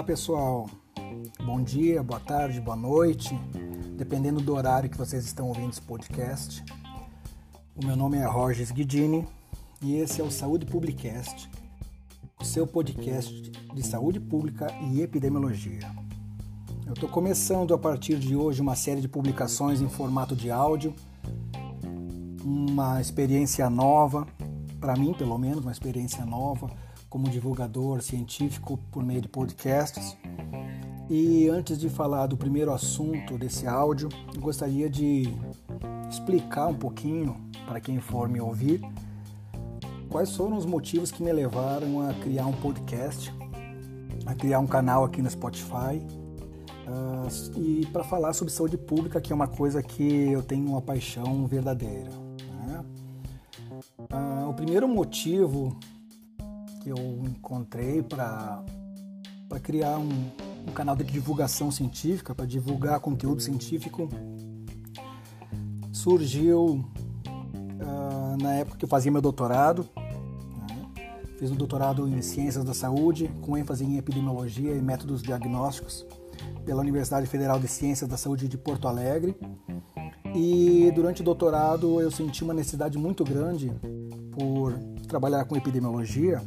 Olá 0.00 0.06
pessoal, 0.06 0.66
bom 1.44 1.62
dia, 1.62 2.02
boa 2.02 2.18
tarde, 2.18 2.58
boa 2.58 2.74
noite, 2.74 3.38
dependendo 3.98 4.40
do 4.40 4.54
horário 4.54 4.88
que 4.88 4.96
vocês 4.96 5.26
estão 5.26 5.48
ouvindo 5.48 5.72
esse 5.72 5.82
podcast. 5.82 6.64
O 7.76 7.84
meu 7.84 7.94
nome 7.94 8.16
é 8.16 8.24
Rogers 8.24 8.70
Guidini 8.70 9.28
e 9.82 9.96
esse 9.96 10.22
é 10.22 10.24
o 10.24 10.30
Saúde 10.30 10.64
Publicast, 10.64 11.50
o 12.40 12.44
seu 12.46 12.66
podcast 12.66 13.52
de 13.74 13.86
saúde 13.86 14.18
pública 14.18 14.68
e 14.90 15.02
epidemiologia. 15.02 15.94
Eu 16.86 16.94
estou 16.94 17.10
começando 17.10 17.74
a 17.74 17.78
partir 17.78 18.18
de 18.18 18.34
hoje 18.34 18.62
uma 18.62 18.76
série 18.76 19.02
de 19.02 19.08
publicações 19.08 19.82
em 19.82 19.88
formato 19.90 20.34
de 20.34 20.50
áudio, 20.50 20.94
uma 22.42 23.02
experiência 23.02 23.68
nova, 23.68 24.26
para 24.80 24.96
mim 24.96 25.12
pelo 25.12 25.36
menos, 25.36 25.62
uma 25.62 25.72
experiência 25.72 26.24
nova 26.24 26.70
como 27.10 27.28
divulgador 27.28 28.00
científico 28.00 28.78
por 28.90 29.04
meio 29.04 29.20
de 29.20 29.28
podcasts. 29.28 30.16
E 31.10 31.48
antes 31.48 31.78
de 31.78 31.90
falar 31.90 32.28
do 32.28 32.36
primeiro 32.36 32.72
assunto 32.72 33.36
desse 33.36 33.66
áudio, 33.66 34.08
gostaria 34.38 34.88
de 34.88 35.24
explicar 36.08 36.68
um 36.68 36.74
pouquinho 36.74 37.36
para 37.66 37.80
quem 37.80 38.00
for 38.00 38.28
me 38.28 38.40
ouvir 38.40 38.80
quais 40.10 40.34
foram 40.34 40.56
os 40.56 40.66
motivos 40.66 41.10
que 41.10 41.22
me 41.22 41.32
levaram 41.32 42.06
a 42.06 42.12
criar 42.14 42.44
um 42.46 42.52
podcast, 42.52 43.32
a 44.26 44.34
criar 44.34 44.58
um 44.58 44.66
canal 44.66 45.04
aqui 45.04 45.22
no 45.22 45.30
Spotify 45.30 46.02
uh, 46.86 47.58
e 47.58 47.86
para 47.86 48.02
falar 48.02 48.32
sobre 48.32 48.52
saúde 48.52 48.76
pública, 48.76 49.20
que 49.20 49.32
é 49.32 49.34
uma 49.34 49.46
coisa 49.46 49.80
que 49.82 50.32
eu 50.32 50.42
tenho 50.42 50.66
uma 50.66 50.82
paixão 50.82 51.46
verdadeira. 51.46 52.10
Né? 52.66 52.84
Uh, 53.98 54.50
o 54.50 54.54
primeiro 54.54 54.88
motivo 54.88 55.78
que 56.80 56.88
eu 56.88 56.96
encontrei 57.26 58.02
para 58.02 58.64
criar 59.62 59.98
um, 59.98 60.30
um 60.66 60.72
canal 60.72 60.96
de 60.96 61.04
divulgação 61.04 61.70
científica, 61.70 62.34
para 62.34 62.46
divulgar 62.46 62.98
conteúdo 63.00 63.42
científico, 63.42 64.08
surgiu 65.92 66.82
uh, 67.26 68.42
na 68.42 68.54
época 68.54 68.78
que 68.78 68.84
eu 68.84 68.88
fazia 68.88 69.12
meu 69.12 69.20
doutorado. 69.20 69.86
Né? 69.96 71.04
Fiz 71.38 71.50
um 71.50 71.54
doutorado 71.54 72.08
em 72.08 72.22
Ciências 72.22 72.64
da 72.64 72.72
Saúde, 72.72 73.30
com 73.42 73.56
ênfase 73.56 73.84
em 73.84 73.98
epidemiologia 73.98 74.74
e 74.74 74.80
métodos 74.80 75.22
diagnósticos, 75.22 76.06
pela 76.64 76.80
Universidade 76.80 77.26
Federal 77.26 77.60
de 77.60 77.68
Ciências 77.68 78.08
da 78.08 78.16
Saúde 78.16 78.48
de 78.48 78.56
Porto 78.56 78.88
Alegre. 78.88 79.36
E 80.34 80.90
durante 80.94 81.20
o 81.20 81.24
doutorado 81.24 82.00
eu 82.00 82.10
senti 82.10 82.42
uma 82.42 82.54
necessidade 82.54 82.96
muito 82.96 83.22
grande 83.22 83.70
por 84.32 84.72
trabalhar 85.06 85.44
com 85.44 85.56
epidemiologia 85.56 86.40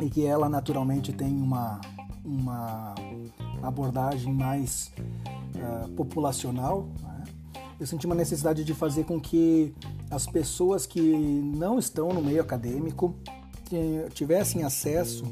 e 0.00 0.10
que 0.10 0.24
ela 0.24 0.48
naturalmente 0.48 1.12
tem 1.12 1.34
uma, 1.34 1.80
uma 2.24 2.94
abordagem 3.62 4.32
mais 4.32 4.92
uh, 5.54 5.88
populacional. 5.92 6.88
Né? 7.02 7.24
Eu 7.80 7.86
senti 7.86 8.06
uma 8.06 8.14
necessidade 8.14 8.64
de 8.64 8.74
fazer 8.74 9.04
com 9.04 9.20
que 9.20 9.74
as 10.10 10.26
pessoas 10.26 10.86
que 10.86 11.00
não 11.00 11.78
estão 11.78 12.12
no 12.12 12.22
meio 12.22 12.40
acadêmico 12.40 13.14
tivessem 14.14 14.62
acesso 14.62 15.24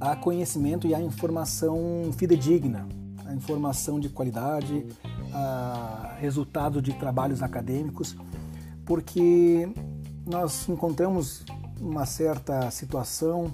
a 0.00 0.14
conhecimento 0.14 0.86
e 0.86 0.94
a 0.94 1.00
informação 1.00 2.10
fidedigna, 2.16 2.88
a 3.26 3.34
informação 3.34 3.98
de 3.98 4.08
qualidade, 4.08 4.86
a 5.32 6.16
resultado 6.20 6.80
de 6.80 6.92
trabalhos 6.92 7.42
acadêmicos, 7.42 8.16
porque 8.84 9.68
nós 10.26 10.68
encontramos 10.68 11.44
uma 11.82 12.06
certa 12.06 12.70
situação 12.70 13.52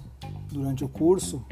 durante 0.53 0.85
o 0.85 0.89
curso 0.89 1.43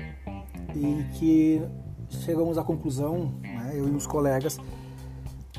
em 0.75 1.03
que 1.15 1.62
chegamos 2.11 2.59
à 2.59 2.62
conclusão, 2.62 3.33
né, 3.43 3.73
eu 3.75 3.89
e 3.89 3.93
os 3.93 4.06
colegas, 4.06 4.59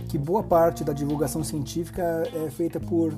que 0.07 0.17
boa 0.17 0.43
parte 0.43 0.83
da 0.83 0.93
divulgação 0.93 1.43
científica 1.43 2.23
é 2.33 2.49
feita 2.51 2.79
por, 2.79 3.13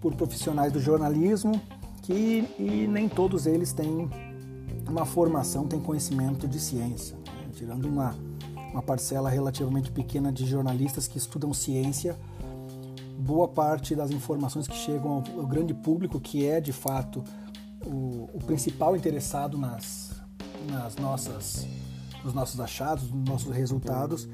por 0.00 0.14
profissionais 0.14 0.72
do 0.72 0.80
jornalismo 0.80 1.60
que 2.02 2.48
e 2.58 2.86
nem 2.88 3.08
todos 3.08 3.46
eles 3.46 3.72
têm 3.72 4.08
uma 4.88 5.04
formação, 5.04 5.66
têm 5.66 5.80
conhecimento 5.80 6.48
de 6.48 6.58
ciência, 6.58 7.16
né, 7.16 7.50
tirando 7.52 7.86
uma, 7.86 8.14
uma 8.72 8.82
parcela 8.82 9.28
relativamente 9.28 9.90
pequena 9.92 10.32
de 10.32 10.46
jornalistas 10.46 11.06
que 11.06 11.18
estudam 11.18 11.52
ciência 11.52 12.16
boa 13.18 13.48
parte 13.48 13.94
das 13.94 14.10
informações 14.10 14.66
que 14.66 14.76
chegam 14.76 15.22
ao, 15.36 15.46
grande 15.46 15.72
público, 15.72 16.20
que 16.20 16.46
é 16.46 16.60
de 16.60 16.72
fato 16.72 17.22
o, 17.86 18.28
o 18.32 18.38
principal 18.46 18.96
interessado 18.96 19.56
nas, 19.56 20.20
nas 20.70 20.96
nossas, 20.96 21.66
nos 22.24 22.34
nossos 22.34 22.60
achados, 22.60 23.10
nos 23.10 23.28
nossos 23.28 23.54
resultados, 23.54 24.28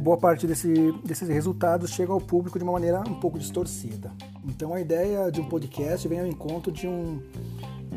boa 0.00 0.16
parte 0.16 0.46
desse, 0.46 0.92
desses 1.04 1.28
resultados 1.28 1.90
chega 1.90 2.12
ao 2.12 2.20
público 2.20 2.58
de 2.58 2.64
uma 2.64 2.72
maneira 2.72 3.00
um 3.00 3.18
pouco 3.20 3.38
distorcida. 3.38 4.12
Então 4.44 4.74
a 4.74 4.80
ideia 4.80 5.30
de 5.30 5.40
um 5.40 5.48
podcast 5.48 6.06
vem 6.06 6.20
ao 6.20 6.26
encontro 6.26 6.70
de 6.72 6.86
um 6.86 7.22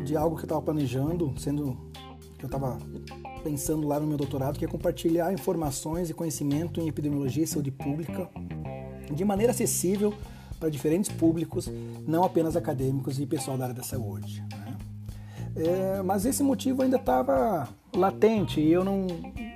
de 0.03 0.15
algo 0.15 0.35
que 0.35 0.43
eu 0.43 0.45
estava 0.45 0.61
planejando, 0.61 1.33
sendo 1.37 1.77
que 2.37 2.45
eu 2.45 2.47
estava 2.47 2.77
pensando 3.43 3.87
lá 3.87 3.99
no 3.99 4.07
meu 4.07 4.17
doutorado, 4.17 4.57
que 4.57 4.63
é 4.63 4.67
compartilhar 4.67 5.31
informações 5.33 6.09
e 6.09 6.13
conhecimento 6.13 6.79
em 6.79 6.87
epidemiologia 6.87 7.43
e 7.43 7.47
saúde 7.47 7.69
pública 7.69 8.29
de 9.11 9.25
maneira 9.25 9.51
acessível 9.51 10.13
para 10.59 10.69
diferentes 10.69 11.09
públicos, 11.09 11.69
não 12.05 12.23
apenas 12.23 12.55
acadêmicos 12.55 13.19
e 13.19 13.25
pessoal 13.25 13.57
da 13.57 13.65
área 13.65 13.75
da 13.75 13.83
saúde. 13.83 14.43
Né? 14.51 14.77
É, 15.55 16.01
mas 16.01 16.25
esse 16.25 16.43
motivo 16.43 16.81
ainda 16.81 16.97
estava 16.97 17.67
latente 17.95 18.59
e 18.59 18.71
eu 18.71 18.83
não 18.83 19.07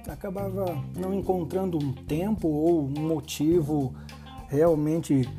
acabava 0.07 0.65
não 0.97 1.13
encontrando 1.13 1.77
um 1.77 1.93
tempo 1.93 2.47
ou 2.47 2.85
um 2.85 3.07
motivo 3.07 3.93
realmente 4.47 5.29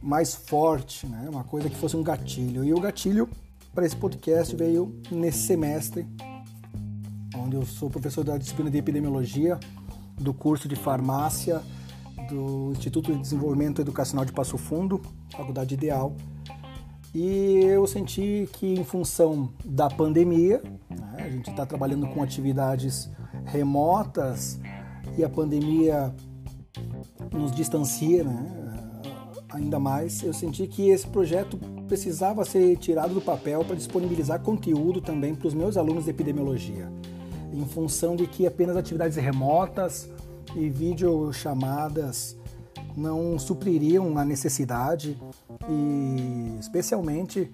mais 0.00 0.34
forte, 0.34 1.06
né? 1.06 1.28
uma 1.30 1.44
coisa 1.44 1.68
que 1.68 1.76
fosse 1.76 1.96
um 1.96 2.02
gatilho. 2.02 2.64
E 2.64 2.72
o 2.72 2.80
gatilho 2.80 3.28
para 3.74 3.86
esse 3.86 3.96
podcast 3.96 4.54
veio 4.56 4.94
nesse 5.10 5.46
semestre, 5.46 6.06
onde 7.36 7.56
eu 7.56 7.64
sou 7.64 7.88
professor 7.88 8.24
da 8.24 8.36
disciplina 8.36 8.70
de 8.70 8.78
epidemiologia 8.78 9.58
do 10.18 10.34
curso 10.34 10.68
de 10.68 10.76
farmácia 10.76 11.62
do 12.32 12.72
Instituto 12.72 13.12
de 13.12 13.18
Desenvolvimento 13.20 13.80
Educacional 13.80 14.24
de 14.24 14.32
Passo 14.32 14.56
Fundo, 14.56 15.00
Faculdade 15.36 15.74
Ideal. 15.74 16.16
E 17.14 17.60
eu 17.64 17.86
senti 17.86 18.48
que, 18.52 18.72
em 18.72 18.84
função 18.84 19.50
da 19.64 19.90
pandemia, 19.90 20.62
né, 20.88 21.16
a 21.18 21.28
gente 21.28 21.50
está 21.50 21.66
trabalhando 21.66 22.06
com 22.08 22.22
atividades 22.22 23.10
remotas 23.44 24.58
e 25.16 25.22
a 25.22 25.28
pandemia 25.28 26.14
nos 27.30 27.52
distancia 27.52 28.24
né, 28.24 28.62
ainda 29.50 29.78
mais, 29.78 30.22
eu 30.22 30.32
senti 30.32 30.66
que 30.66 30.88
esse 30.88 31.06
projeto 31.06 31.58
precisava 31.86 32.44
ser 32.46 32.76
tirado 32.78 33.12
do 33.12 33.20
papel 33.20 33.62
para 33.62 33.76
disponibilizar 33.76 34.40
conteúdo 34.40 35.02
também 35.02 35.34
para 35.34 35.48
os 35.48 35.54
meus 35.54 35.76
alunos 35.76 36.04
de 36.04 36.10
epidemiologia, 36.10 36.90
em 37.52 37.66
função 37.66 38.16
de 38.16 38.26
que 38.26 38.46
apenas 38.46 38.74
atividades 38.74 39.18
remotas 39.18 40.08
e 40.56 40.68
videochamadas 40.68 42.36
não 42.96 43.38
supririam 43.38 44.18
a 44.18 44.24
necessidade 44.24 45.18
e 45.68 46.58
especialmente 46.58 47.50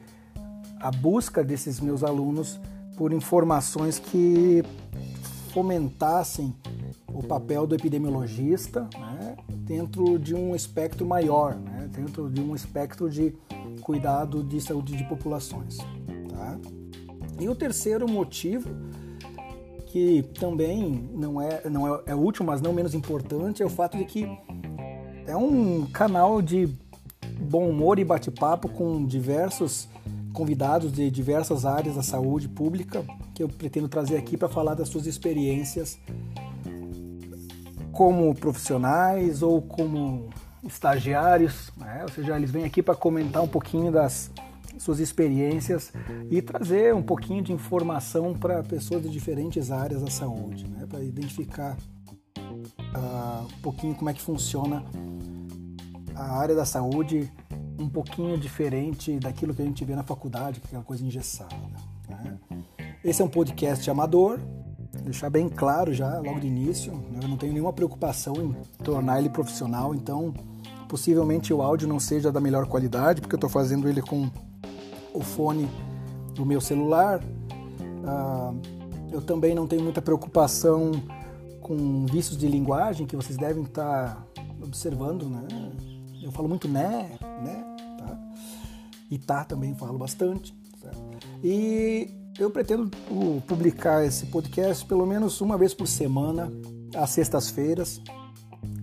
a 0.81 0.91
busca 0.91 1.43
desses 1.43 1.81
meus 1.81 2.03
alunos 2.03 2.61
por 2.97 3.13
informações 3.13 3.99
que 3.99 4.63
fomentassem 5.53 6.55
o 7.13 7.23
papel 7.23 7.67
do 7.67 7.75
epidemiologista 7.75 8.89
né, 8.99 9.37
dentro 9.51 10.19
de 10.19 10.35
um 10.35 10.55
espectro 10.55 11.07
maior, 11.07 11.57
né, 11.57 11.89
dentro 11.91 12.29
de 12.31 12.41
um 12.41 12.55
espectro 12.55 13.09
de 13.11 13.35
cuidado 13.81 14.43
de 14.43 14.61
saúde 14.61 14.97
de 14.97 15.05
populações. 15.05 15.79
Tá? 16.29 16.59
E 17.41 17.49
o 17.49 17.55
terceiro 17.55 18.09
motivo 18.09 18.69
que 19.89 20.23
também 20.39 21.09
não 21.15 21.41
é, 21.41 21.63
não 21.69 21.95
é, 21.95 22.01
é 22.07 22.15
útil, 22.15 22.45
mas 22.45 22.61
não 22.61 22.73
menos 22.73 22.95
importante, 22.95 23.63
é 23.63 23.67
o 23.67 23.71
fato 23.71 23.97
de 23.97 24.05
que 24.05 24.29
é 25.27 25.37
um 25.37 25.87
canal 25.87 26.41
de 26.43 26.69
bom 27.41 27.69
humor 27.69 27.99
e 27.99 28.05
bate-papo 28.05 28.69
com 28.69 29.05
diversos 29.05 29.89
convidados 30.33 30.93
de 30.93 31.11
diversas 31.11 31.65
áreas 31.65 31.97
da 31.97 32.03
saúde 32.03 32.49
pública 32.49 33.05
que 33.35 33.43
eu 33.43 33.49
pretendo 33.49 33.89
trazer 33.89 34.17
aqui 34.17 34.37
para 34.37 34.49
falar 34.49 34.75
das 34.75 34.89
suas 34.89 35.07
experiências 35.07 35.99
como 37.93 38.35
profissionais 38.35 39.43
ou 39.43 39.61
como 39.63 40.29
estagiários, 40.63 41.73
né? 41.77 42.01
ou 42.03 42.09
seja, 42.09 42.37
eles 42.37 42.51
vêm 42.51 42.65
aqui 42.65 42.83
para 42.83 42.95
comentar 42.95 43.43
um 43.43 43.49
pouquinho 43.49 43.91
das 43.91 44.31
suas 44.79 45.01
experiências 45.01 45.93
e 46.31 46.41
trazer 46.41 46.95
um 46.95 47.03
pouquinho 47.03 47.43
de 47.43 47.53
informação 47.53 48.35
para 48.35 48.63
pessoas 48.63 49.03
de 49.03 49.09
diferentes 49.09 49.71
áreas 49.71 50.03
da 50.03 50.11
saúde, 50.11 50.67
né? 50.69 50.87
para 50.87 51.03
identificar 51.03 51.77
uh, 52.39 53.45
um 53.45 53.61
pouquinho 53.63 53.95
como 53.95 54.11
é 54.11 54.15
que 54.15 54.23
funciona 54.23 54.85
a 56.15 56.39
área 56.39 56.55
da 56.55 56.65
saúde 56.65 57.31
um 57.79 57.89
pouquinho 57.89 58.37
diferente 58.37 59.19
daquilo 59.19 59.55
que 59.55 59.63
a 59.63 59.65
gente 59.65 59.85
vê 59.85 59.95
na 59.95 60.03
faculdade, 60.03 60.61
que 60.61 60.67
é 60.67 60.69
aquela 60.69 60.85
coisa 60.85 61.05
engessada. 61.05 61.55
Né? 62.09 62.39
Esse 63.05 63.23
é 63.23 63.25
um 63.25 63.29
podcast 63.29 63.89
amador, 63.89 64.41
deixar 65.05 65.31
bem 65.31 65.49
claro 65.49 65.95
já, 65.95 66.19
logo 66.19 66.41
de 66.41 66.49
início, 66.49 66.93
né? 66.93 67.21
eu 67.23 67.29
não 67.29 67.37
tenho 67.37 67.53
nenhuma 67.53 67.73
preocupação 67.73 68.35
em 68.37 68.53
tornar 68.83 69.21
ele 69.21 69.31
profissional, 69.31 69.95
então 69.95 70.35
possivelmente 70.89 71.53
o 71.53 71.63
áudio 71.63 71.87
não 71.87 72.01
seja 72.01 72.33
da 72.33 72.41
melhor 72.41 72.67
qualidade, 72.67 73.21
porque 73.21 73.35
eu 73.35 73.39
estou 73.39 73.51
fazendo 73.51 73.89
ele 73.89 74.03
com 74.03 74.29
o 75.19 75.23
fone 75.23 75.69
do 76.35 76.47
meu 76.47 76.61
celular. 76.61 77.21
Ah, 78.07 78.53
eu 79.11 79.21
também 79.21 79.55
não 79.55 79.67
tenho 79.67 79.83
muita 79.83 80.01
preocupação 80.01 80.93
com 81.61 82.07
vícios 82.07 82.37
de 82.37 82.47
linguagem 82.47 83.07
que 83.07 83.17
vocês 83.17 83.37
devem 83.37 83.65
estar 83.65 84.25
observando, 84.63 85.25
né? 85.29 85.47
Eu 86.23 86.31
falo 86.33 86.49
muito 86.49 86.69
né, 86.69 87.11
né, 87.43 87.77
tá? 87.99 88.19
E 89.11 89.19
tá 89.19 89.45
também 89.45 89.75
falo 89.75 89.99
bastante. 89.99 90.55
Certo? 90.81 90.99
E 91.43 92.09
eu 92.39 92.51
pretendo 92.51 92.91
publicar 93.47 94.05
esse 94.05 94.27
podcast 94.27 94.85
pelo 94.85 95.07
menos 95.07 95.41
uma 95.41 95.59
vez 95.59 95.75
por 95.75 95.87
semana, 95.87 96.53
às 96.95 97.11
sextas-feiras, 97.11 98.01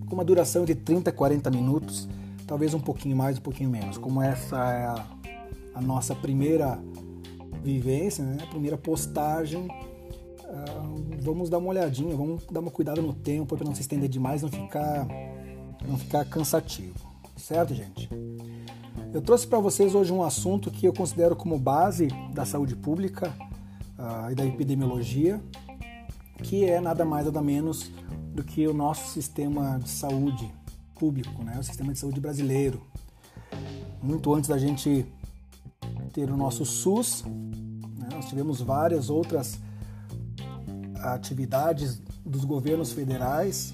com 0.07 0.15
uma 0.15 0.25
duração 0.25 0.65
de 0.65 0.75
30, 0.75 1.11
40 1.11 1.49
minutos, 1.49 2.07
talvez 2.45 2.73
um 2.73 2.79
pouquinho 2.79 3.15
mais, 3.15 3.37
um 3.37 3.41
pouquinho 3.41 3.69
menos. 3.69 3.97
Como 3.97 4.21
essa 4.21 4.57
é 4.71 4.85
a, 4.85 5.05
a 5.75 5.81
nossa 5.81 6.15
primeira 6.15 6.81
vivência, 7.61 8.23
né? 8.23 8.37
a 8.41 8.47
primeira 8.47 8.77
postagem, 8.77 9.67
uh, 9.67 11.21
vamos 11.21 11.49
dar 11.49 11.57
uma 11.57 11.67
olhadinha, 11.67 12.15
vamos 12.15 12.43
dar 12.49 12.61
uma 12.61 12.71
cuidado 12.71 13.01
no 13.01 13.13
tempo 13.13 13.57
para 13.57 13.65
não 13.65 13.75
se 13.75 13.81
estender 13.81 14.07
demais, 14.07 14.41
não 14.41 14.49
ficar, 14.49 15.05
não 15.85 15.97
ficar 15.97 16.23
cansativo. 16.25 16.95
Certo, 17.35 17.75
gente? 17.75 18.09
Eu 19.13 19.21
trouxe 19.21 19.45
para 19.45 19.59
vocês 19.59 19.93
hoje 19.93 20.13
um 20.13 20.23
assunto 20.23 20.71
que 20.71 20.87
eu 20.87 20.93
considero 20.93 21.35
como 21.35 21.59
base 21.59 22.07
da 22.33 22.45
saúde 22.45 22.75
pública 22.75 23.33
uh, 23.99 24.31
e 24.31 24.35
da 24.35 24.45
epidemiologia, 24.45 25.41
que 26.41 26.63
é 26.63 26.79
nada 26.79 27.03
mais 27.03 27.25
nada 27.25 27.41
menos 27.41 27.91
do 28.33 28.43
que 28.43 28.65
o 28.67 28.73
nosso 28.73 29.11
sistema 29.11 29.79
de 29.79 29.89
saúde 29.89 30.49
público, 30.93 31.43
né? 31.43 31.57
o 31.59 31.63
sistema 31.63 31.91
de 31.91 31.99
saúde 31.99 32.21
brasileiro. 32.21 32.81
Muito 34.01 34.33
antes 34.33 34.49
da 34.49 34.57
gente 34.57 35.05
ter 36.15 36.31
o 36.31 36.37
nosso 36.37 36.65
SUS, 36.65 37.25
né? 37.25 38.07
nós 38.13 38.29
tivemos 38.29 38.61
várias 38.61 39.09
outras 39.09 39.59
atividades 41.03 42.01
dos 42.25 42.45
governos 42.45 42.93
federais 42.93 43.73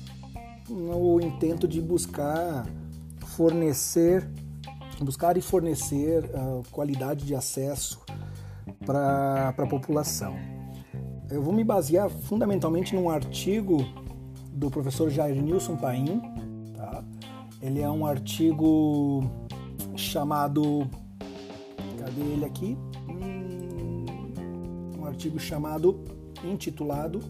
no 0.67 1.21
intento 1.21 1.67
de 1.67 1.79
buscar 1.79 2.65
fornecer 3.27 4.27
buscar 5.03 5.37
e 5.37 5.41
fornecer 5.41 6.23
uh, 6.25 6.63
qualidade 6.71 7.25
de 7.25 7.35
acesso 7.35 7.99
para 8.85 9.49
a 9.49 9.67
população. 9.67 10.35
Eu 11.29 11.41
vou 11.41 11.53
me 11.53 11.63
basear 11.63 12.09
fundamentalmente 12.09 12.93
num 12.95 13.09
artigo 13.09 13.77
do 14.51 14.69
professor 14.69 15.09
Jair 15.09 15.41
Nilson 15.41 15.75
Paim. 15.75 16.21
Tá? 16.75 17.03
Ele 17.61 17.81
é 17.81 17.89
um 17.89 18.05
artigo 18.05 19.23
chamado. 19.95 20.87
Cadê 22.11 22.21
ele 22.33 22.45
aqui? 22.45 22.77
Hum, 23.07 24.05
um 24.99 25.05
artigo 25.05 25.39
chamado, 25.39 25.97
intitulado 26.43 27.21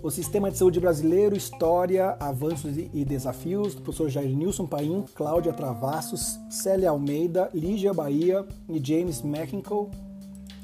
o 0.00 0.10
Sistema 0.10 0.50
de 0.50 0.56
Saúde 0.56 0.78
Brasileiro, 0.78 1.36
História, 1.36 2.16
Avanços 2.20 2.76
e 2.78 3.04
Desafios, 3.04 3.74
do 3.74 3.82
professor 3.82 4.08
Jair 4.08 4.34
Nilson 4.34 4.64
Paim, 4.64 5.04
Cláudia 5.14 5.52
Travassos, 5.52 6.38
Célia 6.48 6.90
Almeida, 6.90 7.50
Lígia 7.52 7.92
Bahia 7.92 8.46
e 8.68 8.78
James 8.82 9.22
McIncoe. 9.24 9.90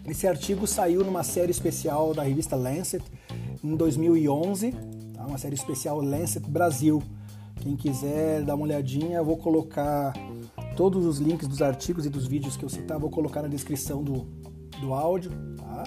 Esse 0.07 0.27
artigo 0.29 0.67
saiu 0.67 1.05
numa 1.05 1.25
série 1.25 1.51
especial 1.51 2.15
da 2.15 2.23
revista 2.23 2.55
Lancet 2.55 3.03
em 3.63 3.75
2011, 3.75 4.73
tá? 5.13 5.27
uma 5.27 5.39
série 5.39 5.57
especial 5.57 6.01
Lancet 6.01 6.49
Brasil. 6.49 7.03
Quem 7.61 7.75
quiser 7.75 8.43
dar 8.43 8.55
uma 8.55 8.65
olhadinha, 8.65 9.19
eu 9.19 9.25
vou 9.25 9.37
colocar 9.37 10.13
todos 10.77 11.05
os 11.07 11.19
links 11.19 11.49
dos 11.49 11.63
artigos 11.63 12.07
e 12.07 12.11
dos 12.11 12.27
vídeos 12.27 12.57
que 12.57 12.65
eu 12.65 12.69
citar, 12.69 12.99
vou 12.99 13.11
colocar 13.11 13.43
na 13.43 13.49
descrição 13.49 14.03
do, 14.03 14.27
do 14.81 14.93
áudio. 14.93 15.31
Tá? 15.57 15.85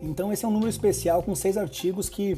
Então, 0.00 0.32
esse 0.32 0.44
é 0.44 0.48
um 0.48 0.50
número 0.50 0.70
especial 0.70 1.22
com 1.22 1.34
seis 1.34 1.56
artigos 1.56 2.08
que 2.08 2.34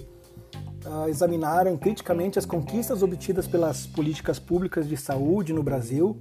uh, 0.87 1.09
examinaram 1.09 1.77
criticamente 1.77 2.39
as 2.39 2.47
conquistas 2.47 3.03
obtidas 3.03 3.47
pelas 3.47 3.87
políticas 3.87 4.39
públicas 4.39 4.89
de 4.89 4.97
saúde 4.97 5.53
no 5.53 5.63
Brasil 5.63 6.17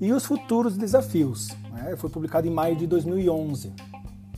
e 0.00 0.12
os 0.12 0.24
futuros 0.24 0.76
desafios. 0.76 1.48
Né? 1.72 1.96
Foi 1.96 2.10
publicado 2.10 2.46
em 2.46 2.50
maio 2.50 2.76
de 2.76 2.86
2011. 2.86 3.72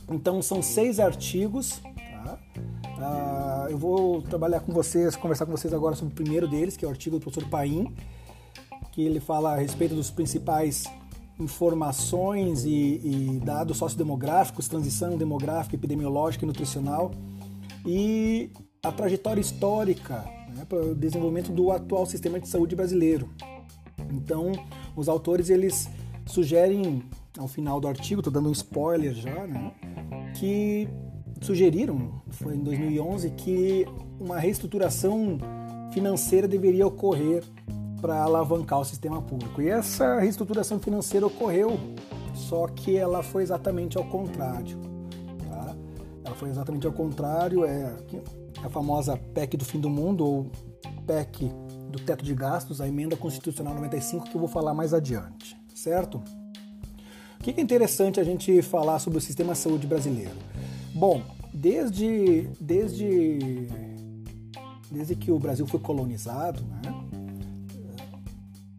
Então 0.09 0.41
são 0.41 0.61
seis 0.61 0.99
artigos. 0.99 1.81
Tá? 2.23 2.39
Uh, 2.97 3.69
eu 3.69 3.77
vou 3.77 4.21
trabalhar 4.21 4.59
com 4.61 4.71
vocês, 4.71 5.15
conversar 5.15 5.45
com 5.45 5.51
vocês 5.51 5.73
agora 5.73 5.95
sobre 5.95 6.13
o 6.13 6.15
primeiro 6.15 6.47
deles, 6.47 6.75
que 6.75 6.83
é 6.83 6.87
o 6.87 6.91
artigo 6.91 7.17
do 7.17 7.21
professor 7.21 7.47
Paim, 7.49 7.93
que 8.97 9.03
ele 9.03 9.19
fala 9.19 9.53
a 9.53 9.55
respeito 9.55 9.93
dos 9.93 10.09
principais 10.09 10.85
informações 11.39 12.65
e, 12.65 12.99
e 13.03 13.41
dados 13.45 13.77
sociodemográficos, 13.77 14.67
transição 14.67 15.15
demográfica, 15.15 15.75
epidemiológica 15.75 16.43
e 16.43 16.47
nutricional 16.47 17.11
e 17.85 18.49
a 18.81 18.91
trajetória 18.91 19.39
histórica 19.39 20.25
né, 20.51 20.65
para 20.67 20.79
o 20.79 20.95
desenvolvimento 20.95 21.51
do 21.51 21.71
atual 21.71 22.07
sistema 22.07 22.39
de 22.39 22.47
saúde 22.47 22.75
brasileiro. 22.75 23.29
Então, 24.11 24.51
os 24.95 25.07
autores 25.07 25.51
eles 25.51 25.87
sugerem 26.25 27.03
ao 27.37 27.47
final 27.47 27.79
do 27.79 27.87
artigo, 27.87 28.21
estou 28.21 28.33
dando 28.33 28.49
um 28.49 28.51
spoiler 28.51 29.13
já, 29.13 29.45
né, 29.45 29.73
que 30.39 30.89
sugeriram, 31.39 32.19
foi 32.29 32.55
em 32.55 32.63
2011, 32.63 33.29
que 33.29 33.85
uma 34.19 34.39
reestruturação 34.39 35.37
financeira 35.93 36.47
deveria 36.47 36.87
ocorrer 36.87 37.43
para 38.01 38.21
alavancar 38.21 38.79
o 38.79 38.85
sistema 38.85 39.21
público. 39.21 39.61
E 39.61 39.69
essa 39.69 40.19
reestruturação 40.19 40.79
financeira 40.79 41.25
ocorreu, 41.25 41.77
só 42.33 42.67
que 42.67 42.95
ela 42.95 43.23
foi 43.23 43.43
exatamente 43.43 43.97
ao 43.97 44.03
contrário. 44.05 44.79
Tá? 45.49 45.75
Ela 46.23 46.35
foi 46.35 46.49
exatamente 46.49 46.85
ao 46.85 46.93
contrário. 46.93 47.65
É, 47.65 47.95
a 48.63 48.69
famosa 48.69 49.17
PEC 49.17 49.57
do 49.57 49.65
fim 49.65 49.79
do 49.79 49.89
mundo 49.89 50.25
ou 50.25 50.51
PEC 51.05 51.51
do 51.89 51.99
teto 51.99 52.23
de 52.23 52.33
gastos, 52.33 52.81
a 52.81 52.87
emenda 52.87 53.15
constitucional 53.15 53.73
95 53.75 54.29
que 54.29 54.35
eu 54.35 54.39
vou 54.39 54.49
falar 54.49 54.73
mais 54.73 54.93
adiante, 54.93 55.57
certo? 55.73 56.21
O 57.39 57.43
que 57.43 57.51
é 57.51 57.61
interessante 57.61 58.19
a 58.19 58.23
gente 58.23 58.61
falar 58.61 58.99
sobre 58.99 59.19
o 59.19 59.21
sistema 59.21 59.53
de 59.53 59.59
saúde 59.59 59.87
brasileiro? 59.87 60.35
Bom, 60.93 61.21
desde 61.53 62.49
desde 62.59 63.67
desde 64.91 65.15
que 65.15 65.31
o 65.31 65.39
Brasil 65.39 65.65
foi 65.67 65.79
colonizado, 65.79 66.63
né, 66.83 66.93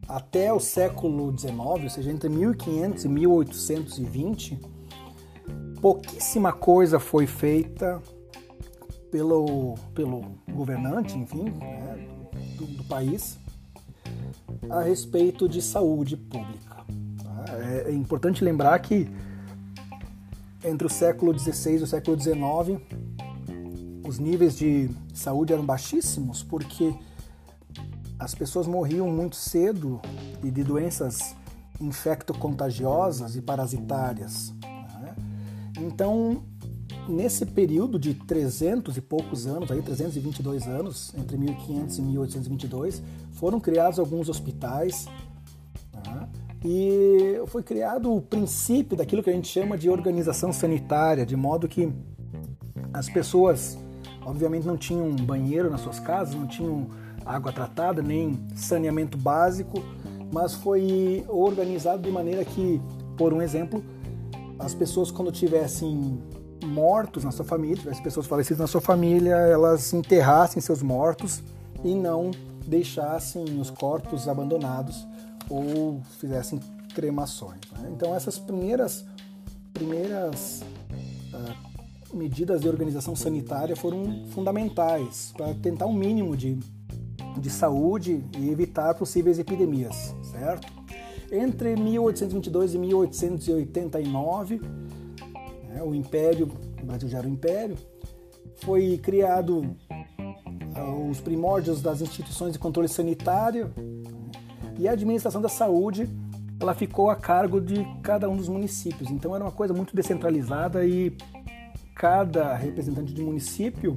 até 0.09 0.50
o 0.53 0.59
século 0.59 1.37
XIX, 1.37 1.59
ou 1.59 1.91
seja, 1.91 2.11
entre 2.11 2.31
1500 2.31 3.05
e 3.05 3.09
1820, 3.09 4.59
pouquíssima 5.83 6.50
coisa 6.50 6.99
foi 6.99 7.27
feita 7.27 8.03
pelo, 9.11 9.75
pelo 9.95 10.25
governante, 10.50 11.17
enfim, 11.17 11.45
né, 11.50 12.09
do, 12.57 12.67
do, 12.67 12.85
país, 12.85 13.38
a 14.71 14.83
respeito 14.83 15.47
de 15.47 15.61
saúde 15.61 16.17
pública. 16.17 16.77
Tá? 17.23 17.45
É, 17.59 17.91
é, 17.91 17.93
importante 17.93 18.43
lembrar 18.43 18.79
que 18.79 19.09
entre 20.65 20.87
o 20.87 20.91
século 20.91 21.38
XVI 21.38 21.81
e 21.81 21.83
o 21.83 21.87
século 21.87 22.19
XIX, 22.19 22.81
os 24.07 24.19
níveis 24.19 24.57
de 24.57 24.91
saúde 25.12 25.53
eram 25.53 25.65
baixíssimos 25.65 26.43
porque 26.43 26.95
as 28.19 28.35
pessoas 28.35 28.67
morriam 28.67 29.09
muito 29.11 29.37
cedo 29.37 30.01
e 30.43 30.51
de 30.51 30.65
doenças 30.65 31.37
infecto-contagiosas 31.81 33.37
e 33.37 33.43
parasitárias. 33.43 34.53
Né? 35.01 35.15
Então, 35.79 36.43
nesse 37.09 37.47
período 37.47 37.99
de 37.99 38.15
300 38.15 38.97
e 38.97 39.01
poucos 39.01 39.47
anos, 39.47 39.71
aí 39.71 39.81
322 39.81 40.67
anos, 40.67 41.13
entre 41.17 41.37
1500 41.37 41.99
e 41.99 42.03
1822, 42.03 43.03
foram 43.33 43.61
criados 43.61 44.01
alguns 44.01 44.29
hospitais 44.29 45.07
tá? 46.03 46.29
e 46.65 47.41
foi 47.47 47.63
criado 47.63 48.13
o 48.13 48.21
princípio 48.21 48.97
daquilo 48.97 49.23
que 49.23 49.31
a 49.31 49.33
gente 49.33 49.47
chama 49.47 49.79
de 49.79 49.89
organização 49.89 50.53
sanitária, 50.53 51.25
de 51.25 51.37
modo 51.37 51.69
que 51.69 51.93
as 52.93 53.09
pessoas, 53.09 53.79
obviamente, 54.25 54.67
não 54.67 54.77
tinham 54.77 55.15
banheiro 55.15 55.71
nas 55.71 55.81
suas 55.81 56.01
casas, 56.01 56.35
não 56.35 56.49
tinham 56.49 56.89
água 57.28 57.52
tratada, 57.52 58.00
nem 58.02 58.38
saneamento 58.56 59.18
básico, 59.18 59.82
mas 60.32 60.54
foi 60.54 61.25
organizado 61.28 62.02
de 62.02 62.11
maneira 62.11 62.44
que, 62.44 62.80
por 63.16 63.32
um 63.32 63.42
exemplo, 63.42 63.85
as 64.58 64.75
pessoas 64.75 65.11
quando 65.11 65.30
tivessem 65.30 66.20
mortos 66.64 67.25
na 67.25 67.30
sua 67.30 67.44
família, 67.44 67.76
tivesse 67.76 68.02
pessoas 68.02 68.26
falecidas 68.26 68.61
na 68.61 68.66
sua 68.66 68.80
família, 68.80 69.35
elas 69.35 69.92
enterrassem 69.92 70.61
seus 70.61 70.82
mortos 70.82 71.42
e 71.85 71.94
não 71.94 72.30
deixassem 72.66 73.61
os 73.61 73.70
corpos 73.70 74.28
abandonados 74.28 75.06
ou 75.49 76.00
fizessem 76.18 76.58
cremações. 76.94 77.61
Né? 77.73 77.90
Então 77.94 78.14
essas 78.14 78.38
primeiras 78.38 79.04
primeiras 79.73 80.62
uh, 81.32 82.16
medidas 82.16 82.61
de 82.61 82.68
organização 82.68 83.14
sanitária 83.14 83.76
foram 83.76 84.26
fundamentais 84.30 85.32
para 85.37 85.54
tentar 85.54 85.87
um 85.87 85.92
mínimo 85.92 86.37
de, 86.37 86.58
de 87.38 87.50
saúde 87.50 88.25
e 88.37 88.50
evitar 88.50 88.95
possíveis 88.95 89.38
epidemias, 89.38 90.14
certo? 90.23 90.66
Entre 91.30 91.76
1822 91.76 92.75
e 92.75 92.78
1889, 92.78 94.61
né, 95.68 95.83
o 95.83 95.95
Império, 95.95 96.50
o 96.83 96.87
Brasil 96.87 97.09
já 97.09 97.18
era 97.18 97.28
um 97.28 97.33
império, 97.33 97.76
foi 98.57 98.99
criado 98.99 99.76
ah, 100.75 100.90
os 101.11 101.21
primórdios 101.21 101.83
das 101.83 102.00
instituições 102.00 102.52
de 102.52 102.59
controle 102.59 102.88
sanitário 102.88 103.71
e 104.78 104.88
a 104.88 104.92
administração 104.92 105.40
da 105.40 105.49
saúde 105.49 106.09
ela 106.61 106.75
ficou 106.75 107.09
a 107.11 107.16
cargo 107.16 107.61
de 107.61 107.87
cada 108.02 108.28
um 108.28 108.37
dos 108.37 108.49
municípios. 108.49 109.11
Então 109.11 109.35
era 109.35 109.45
uma 109.45 109.52
coisa 109.52 109.73
muito 109.73 109.95
descentralizada 109.95 110.85
e 110.85 111.16
cada 111.95 112.54
representante 112.54 113.12
de 113.12 113.23
município 113.23 113.97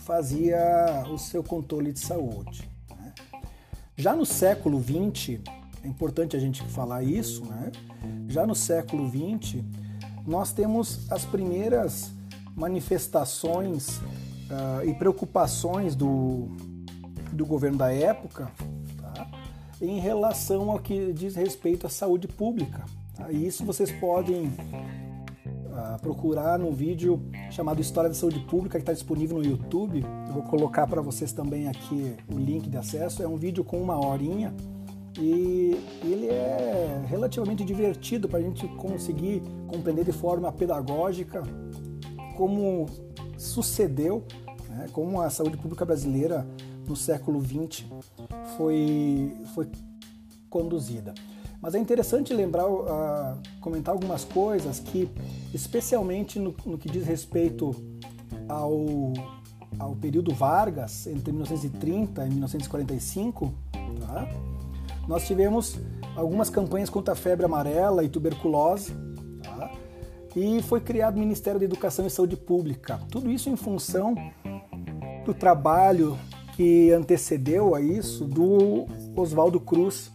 fazia 0.00 1.04
o 1.10 1.18
seu 1.18 1.42
controle 1.42 1.92
de 1.92 2.00
saúde. 2.00 2.68
Né? 2.90 3.12
Já 3.96 4.14
no 4.14 4.26
século 4.26 4.82
XX, 4.82 5.40
é 5.82 5.88
importante 5.88 6.36
a 6.36 6.40
gente 6.40 6.62
falar 6.64 7.02
isso, 7.02 7.44
né? 7.44 7.70
já 8.28 8.46
no 8.46 8.54
século 8.54 9.08
XX, 9.08 9.62
nós 10.26 10.52
temos 10.52 11.10
as 11.10 11.24
primeiras 11.24 12.10
manifestações 12.54 13.98
uh, 13.98 14.84
e 14.84 14.94
preocupações 14.94 15.94
do, 15.94 16.48
do 17.32 17.46
governo 17.46 17.78
da 17.78 17.92
época 17.92 18.50
em 19.80 19.98
relação 19.98 20.70
ao 20.70 20.78
que 20.78 21.12
diz 21.12 21.34
respeito 21.34 21.86
à 21.86 21.90
saúde 21.90 22.28
pública. 22.28 22.84
Tá? 23.16 23.30
E 23.32 23.46
isso 23.46 23.64
vocês 23.64 23.90
podem 23.90 24.52
uh, 25.70 26.00
procurar 26.00 26.58
no 26.58 26.72
vídeo 26.72 27.22
chamado 27.50 27.80
História 27.80 28.08
da 28.10 28.14
Saúde 28.14 28.40
Pública, 28.40 28.78
que 28.78 28.82
está 28.82 28.92
disponível 28.92 29.38
no 29.38 29.44
YouTube. 29.44 30.04
Eu 30.26 30.34
vou 30.34 30.42
colocar 30.42 30.86
para 30.86 31.00
vocês 31.00 31.32
também 31.32 31.68
aqui 31.68 32.16
o 32.32 32.38
link 32.38 32.68
de 32.68 32.76
acesso. 32.76 33.22
É 33.22 33.28
um 33.28 33.36
vídeo 33.36 33.64
com 33.64 33.80
uma 33.80 33.98
horinha 34.04 34.54
e 35.18 35.76
ele 36.02 36.26
é 36.26 37.02
relativamente 37.08 37.64
divertido 37.64 38.28
para 38.28 38.38
a 38.38 38.42
gente 38.42 38.66
conseguir 38.68 39.42
compreender 39.66 40.04
de 40.04 40.12
forma 40.12 40.50
pedagógica 40.52 41.42
como 42.36 42.86
sucedeu, 43.36 44.24
né, 44.68 44.86
como 44.92 45.20
a 45.20 45.28
saúde 45.30 45.56
pública 45.56 45.84
brasileira 45.84 46.46
no 46.86 46.96
século 46.96 47.40
XX 47.40 47.84
foi, 48.56 49.32
foi 49.54 49.68
conduzida. 50.48 51.14
Mas 51.60 51.74
é 51.74 51.78
interessante 51.78 52.32
lembrar, 52.32 52.66
uh, 52.66 53.38
comentar 53.60 53.94
algumas 53.94 54.24
coisas 54.24 54.80
que, 54.80 55.10
especialmente 55.52 56.38
no, 56.38 56.54
no 56.64 56.78
que 56.78 56.88
diz 56.88 57.06
respeito 57.06 57.74
ao, 58.48 59.12
ao 59.78 59.94
período 59.94 60.34
Vargas, 60.34 61.06
entre 61.06 61.32
1930 61.32 62.24
e 62.24 62.30
1945, 62.30 63.52
tá? 64.00 64.28
nós 65.06 65.26
tivemos 65.26 65.78
algumas 66.16 66.48
campanhas 66.48 66.88
contra 66.88 67.12
a 67.12 67.16
febre 67.16 67.44
amarela 67.44 68.02
e 68.02 68.08
tuberculose, 68.08 68.94
tá? 69.42 69.70
e 70.34 70.62
foi 70.62 70.80
criado 70.80 71.16
o 71.16 71.20
Ministério 71.20 71.60
da 71.60 71.66
Educação 71.66 72.06
e 72.06 72.10
Saúde 72.10 72.36
Pública. 72.38 72.98
Tudo 73.10 73.30
isso 73.30 73.50
em 73.50 73.56
função 73.56 74.14
do 75.26 75.34
trabalho 75.34 76.18
que 76.56 76.90
antecedeu 76.90 77.74
a 77.74 77.82
isso 77.82 78.24
do 78.24 78.86
Oswaldo 79.14 79.60
Cruz 79.60 80.10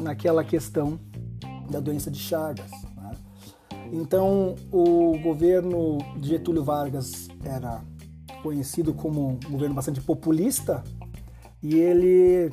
naquela 0.00 0.42
questão 0.42 0.98
da 1.70 1.80
doença 1.80 2.10
de 2.10 2.18
Chagas. 2.18 2.70
Né? 2.96 3.12
Então, 3.92 4.54
o 4.72 5.18
governo 5.18 5.98
de 6.18 6.30
Getúlio 6.30 6.64
Vargas 6.64 7.28
era 7.44 7.82
conhecido 8.42 8.94
como 8.94 9.38
um 9.46 9.50
governo 9.50 9.74
bastante 9.74 10.00
populista 10.00 10.82
e 11.62 11.76
ele 11.76 12.50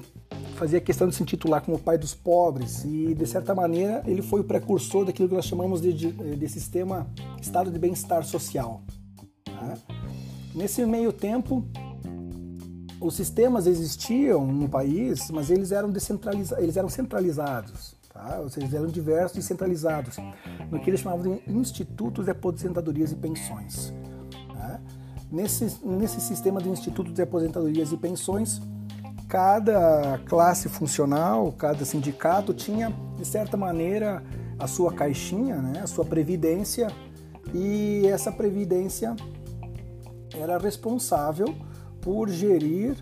fazia 0.56 0.82
questão 0.82 1.08
de 1.08 1.16
se 1.16 1.24
intitular 1.24 1.62
como 1.62 1.77
o 1.77 1.80
pai 1.80 1.98
dos 1.98 2.13
pobres 2.13 2.84
e, 2.84 3.13
de 3.13 3.25
certa 3.25 3.56
maneira, 3.56 4.04
ele 4.06 4.22
foi 4.22 4.42
o 4.42 4.44
precursor 4.44 5.06
daquilo 5.06 5.30
que 5.30 5.36
nós 5.36 5.46
chamamos 5.46 5.82
de, 5.82 5.94
de, 5.94 6.12
de 6.12 6.50
sistema 6.50 7.08
estado 7.42 7.72
de 7.72 7.80
bem-estar 7.80 8.25
social. 8.25 8.82
Né? 9.48 9.77
Nesse 10.54 10.86
meio 10.86 11.13
tempo, 11.13 11.63
os 13.00 13.16
sistemas 13.16 13.68
existiam 13.68 14.46
no 14.46 14.68
país, 14.68 15.30
mas 15.32 15.50
eles 15.50 15.72
eram 15.72 15.89
descentralizados, 15.89 16.63
eles 16.63 16.77
eram 16.77 16.89
centralizados, 16.89 17.96
tá? 18.12 18.39
ou 18.42 18.50
seja, 18.50 18.66
eles 18.66 18.74
eram 18.74 18.88
diversos 18.88 19.38
e 19.38 19.42
centralizados, 19.42 20.18
no 20.72 20.80
que 20.80 20.89
eles 20.89 21.01
chamavam 21.01 21.36
de 21.36 21.51
institutos 21.51 22.25
de 22.25 22.32
aposentadorias 22.32 23.12
e 23.12 23.16
pensões. 23.16 23.94
Tá? 24.54 24.80
Nesse, 25.32 25.86
nesse 25.86 26.20
sistema 26.20 26.62
de 26.62 26.70
institutos 26.70 27.13
de 27.13 27.22
aposentadorias 27.22 27.92
e 27.92 27.98
pensões, 27.98 28.62
cada 29.27 30.20
classe 30.25 30.68
funcional, 30.68 31.51
cada 31.51 31.86
sindicato 31.86 32.54
tinha, 32.54 32.92
de 33.18 33.25
certa 33.25 33.56
maneira, 33.56 34.24
a 34.58 34.66
sua 34.66 34.92
caixinha, 34.92 35.58
né? 35.58 35.82
a 35.84 35.88
sua 35.88 36.04
previdência, 36.04 36.88
e 37.54 38.08
essa 38.08 38.32
previdência 38.32 39.16
era 40.34 40.58
responsável 40.58 41.56
por 42.01 42.30
gerir 42.30 42.98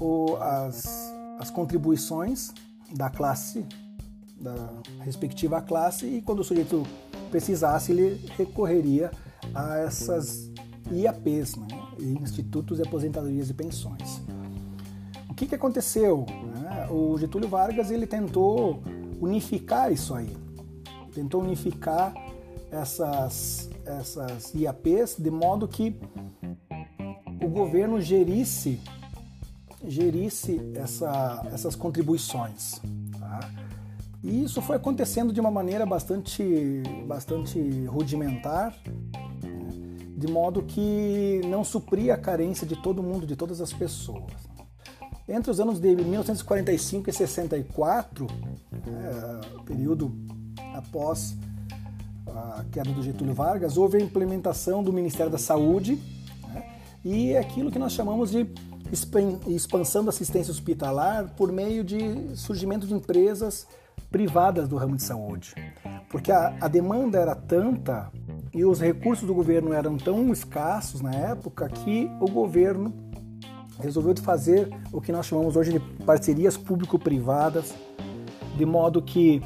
o, 0.00 0.36
as, 0.36 1.12
as 1.38 1.50
contribuições 1.50 2.52
da 2.94 3.08
classe, 3.08 3.64
da 4.40 4.54
respectiva 5.00 5.60
classe, 5.60 6.06
e 6.06 6.22
quando 6.22 6.40
o 6.40 6.44
sujeito 6.44 6.86
precisasse, 7.30 7.92
ele 7.92 8.20
recorreria 8.36 9.10
a 9.54 9.78
essas 9.78 10.50
IAPs, 10.90 11.56
né? 11.56 11.68
Institutos 12.20 12.78
de 12.78 12.82
Aposentadorias 12.82 13.50
e 13.50 13.54
Pensões. 13.54 14.22
O 15.28 15.34
que, 15.34 15.46
que 15.46 15.54
aconteceu? 15.54 16.26
Né? 16.28 16.88
O 16.90 17.16
Getúlio 17.18 17.48
Vargas 17.48 17.90
ele 17.90 18.06
tentou 18.06 18.82
unificar 19.20 19.92
isso 19.92 20.14
aí, 20.14 20.36
tentou 21.14 21.42
unificar 21.42 22.12
essas, 22.70 23.70
essas 23.84 24.54
IAPs 24.54 25.16
de 25.18 25.30
modo 25.30 25.66
que 25.68 25.96
governo 27.50 28.00
gerisse, 28.00 28.80
gerisse 29.86 30.60
essa, 30.74 31.46
essas 31.52 31.74
contribuições. 31.74 32.80
Tá? 33.18 33.50
E 34.22 34.44
isso 34.44 34.60
foi 34.60 34.76
acontecendo 34.76 35.32
de 35.32 35.40
uma 35.40 35.50
maneira 35.50 35.86
bastante, 35.86 36.82
bastante 37.06 37.84
rudimentar, 37.86 38.76
né? 39.42 39.68
de 40.16 40.26
modo 40.26 40.62
que 40.62 41.40
não 41.46 41.64
supria 41.64 42.14
a 42.14 42.18
carência 42.18 42.66
de 42.66 42.76
todo 42.76 43.02
mundo, 43.02 43.26
de 43.26 43.34
todas 43.34 43.60
as 43.60 43.72
pessoas. 43.72 44.50
Entre 45.26 45.50
os 45.50 45.60
anos 45.60 45.78
de 45.78 45.94
1945 45.94 47.08
e 47.08 47.12
64, 47.12 48.26
né, 48.72 49.40
período 49.64 50.12
após 50.74 51.36
a 52.26 52.64
queda 52.70 52.90
do 52.92 53.02
Getúlio 53.02 53.32
Vargas, 53.32 53.76
houve 53.76 53.96
a 53.96 54.00
implementação 54.00 54.82
do 54.82 54.92
Ministério 54.92 55.30
da 55.30 55.38
Saúde, 55.38 55.98
e 57.04 57.36
aquilo 57.36 57.70
que 57.70 57.78
nós 57.78 57.92
chamamos 57.92 58.30
de 58.30 58.46
expansão 59.46 60.04
da 60.04 60.10
assistência 60.10 60.50
hospitalar 60.50 61.34
por 61.36 61.52
meio 61.52 61.84
de 61.84 62.36
surgimento 62.36 62.86
de 62.86 62.94
empresas 62.94 63.66
privadas 64.10 64.68
do 64.68 64.76
ramo 64.76 64.96
de 64.96 65.02
saúde. 65.02 65.54
Porque 66.10 66.32
a, 66.32 66.56
a 66.60 66.68
demanda 66.68 67.18
era 67.18 67.34
tanta 67.34 68.10
e 68.52 68.64
os 68.64 68.80
recursos 68.80 69.26
do 69.26 69.32
governo 69.32 69.72
eram 69.72 69.96
tão 69.96 70.32
escassos 70.32 71.00
na 71.00 71.14
época 71.14 71.68
que 71.68 72.10
o 72.20 72.28
governo 72.28 72.92
resolveu 73.78 74.14
fazer 74.16 74.68
o 74.92 75.00
que 75.00 75.12
nós 75.12 75.26
chamamos 75.26 75.56
hoje 75.56 75.72
de 75.72 75.80
parcerias 76.04 76.56
público-privadas, 76.56 77.72
de 78.56 78.66
modo 78.66 79.00
que 79.00 79.40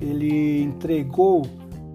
ele 0.00 0.62
entregou 0.62 1.42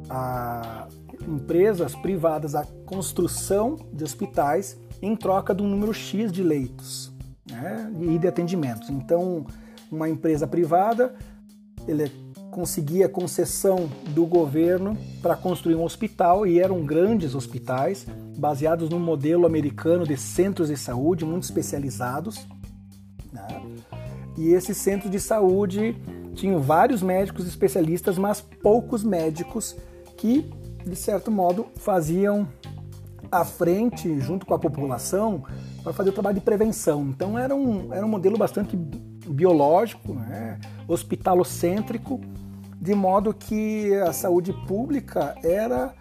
a 0.09 0.87
empresas 1.27 1.93
privadas 1.95 2.55
a 2.55 2.65
construção 2.85 3.77
de 3.93 4.03
hospitais 4.03 4.77
em 5.01 5.15
troca 5.15 5.53
de 5.53 5.61
um 5.63 5.67
número 5.67 5.93
X 5.93 6.31
de 6.31 6.43
leitos 6.43 7.11
né, 7.49 7.91
e 8.01 8.17
de 8.17 8.27
atendimentos. 8.27 8.89
Então, 8.89 9.45
uma 9.91 10.09
empresa 10.09 10.47
privada 10.47 11.15
ele 11.87 12.11
conseguia 12.51 13.07
concessão 13.07 13.89
do 14.09 14.25
governo 14.25 14.97
para 15.21 15.35
construir 15.35 15.75
um 15.75 15.83
hospital 15.83 16.45
e 16.45 16.59
eram 16.59 16.83
grandes 16.83 17.35
hospitais 17.35 18.05
baseados 18.37 18.89
no 18.89 18.99
modelo 18.99 19.45
americano 19.45 20.05
de 20.05 20.17
centros 20.17 20.69
de 20.69 20.77
saúde 20.77 21.23
muito 21.23 21.43
especializados. 21.43 22.47
Né? 23.31 23.47
E 24.37 24.49
esses 24.49 24.77
centros 24.77 25.11
de 25.11 25.19
saúde 25.19 25.95
tinham 26.33 26.59
vários 26.59 27.01
médicos 27.01 27.47
especialistas, 27.47 28.17
mas 28.17 28.41
poucos 28.41 29.03
médicos 29.03 29.75
que, 30.17 30.49
de 30.85 30.95
certo 30.95 31.31
modo, 31.31 31.67
faziam 31.75 32.47
à 33.31 33.45
frente, 33.45 34.19
junto 34.19 34.45
com 34.45 34.53
a 34.53 34.59
população, 34.59 35.43
para 35.83 35.93
fazer 35.93 36.09
o 36.09 36.13
trabalho 36.13 36.35
de 36.35 36.41
prevenção. 36.41 37.07
Então 37.09 37.37
era 37.37 37.55
um, 37.55 37.93
era 37.93 38.05
um 38.05 38.09
modelo 38.09 38.37
bastante 38.37 38.75
biológico, 38.75 40.13
né? 40.13 40.59
hospitalocêntrico, 40.87 42.21
de 42.79 42.93
modo 42.93 43.33
que 43.33 43.93
a 43.95 44.13
saúde 44.13 44.53
pública 44.67 45.35
era 45.43 45.93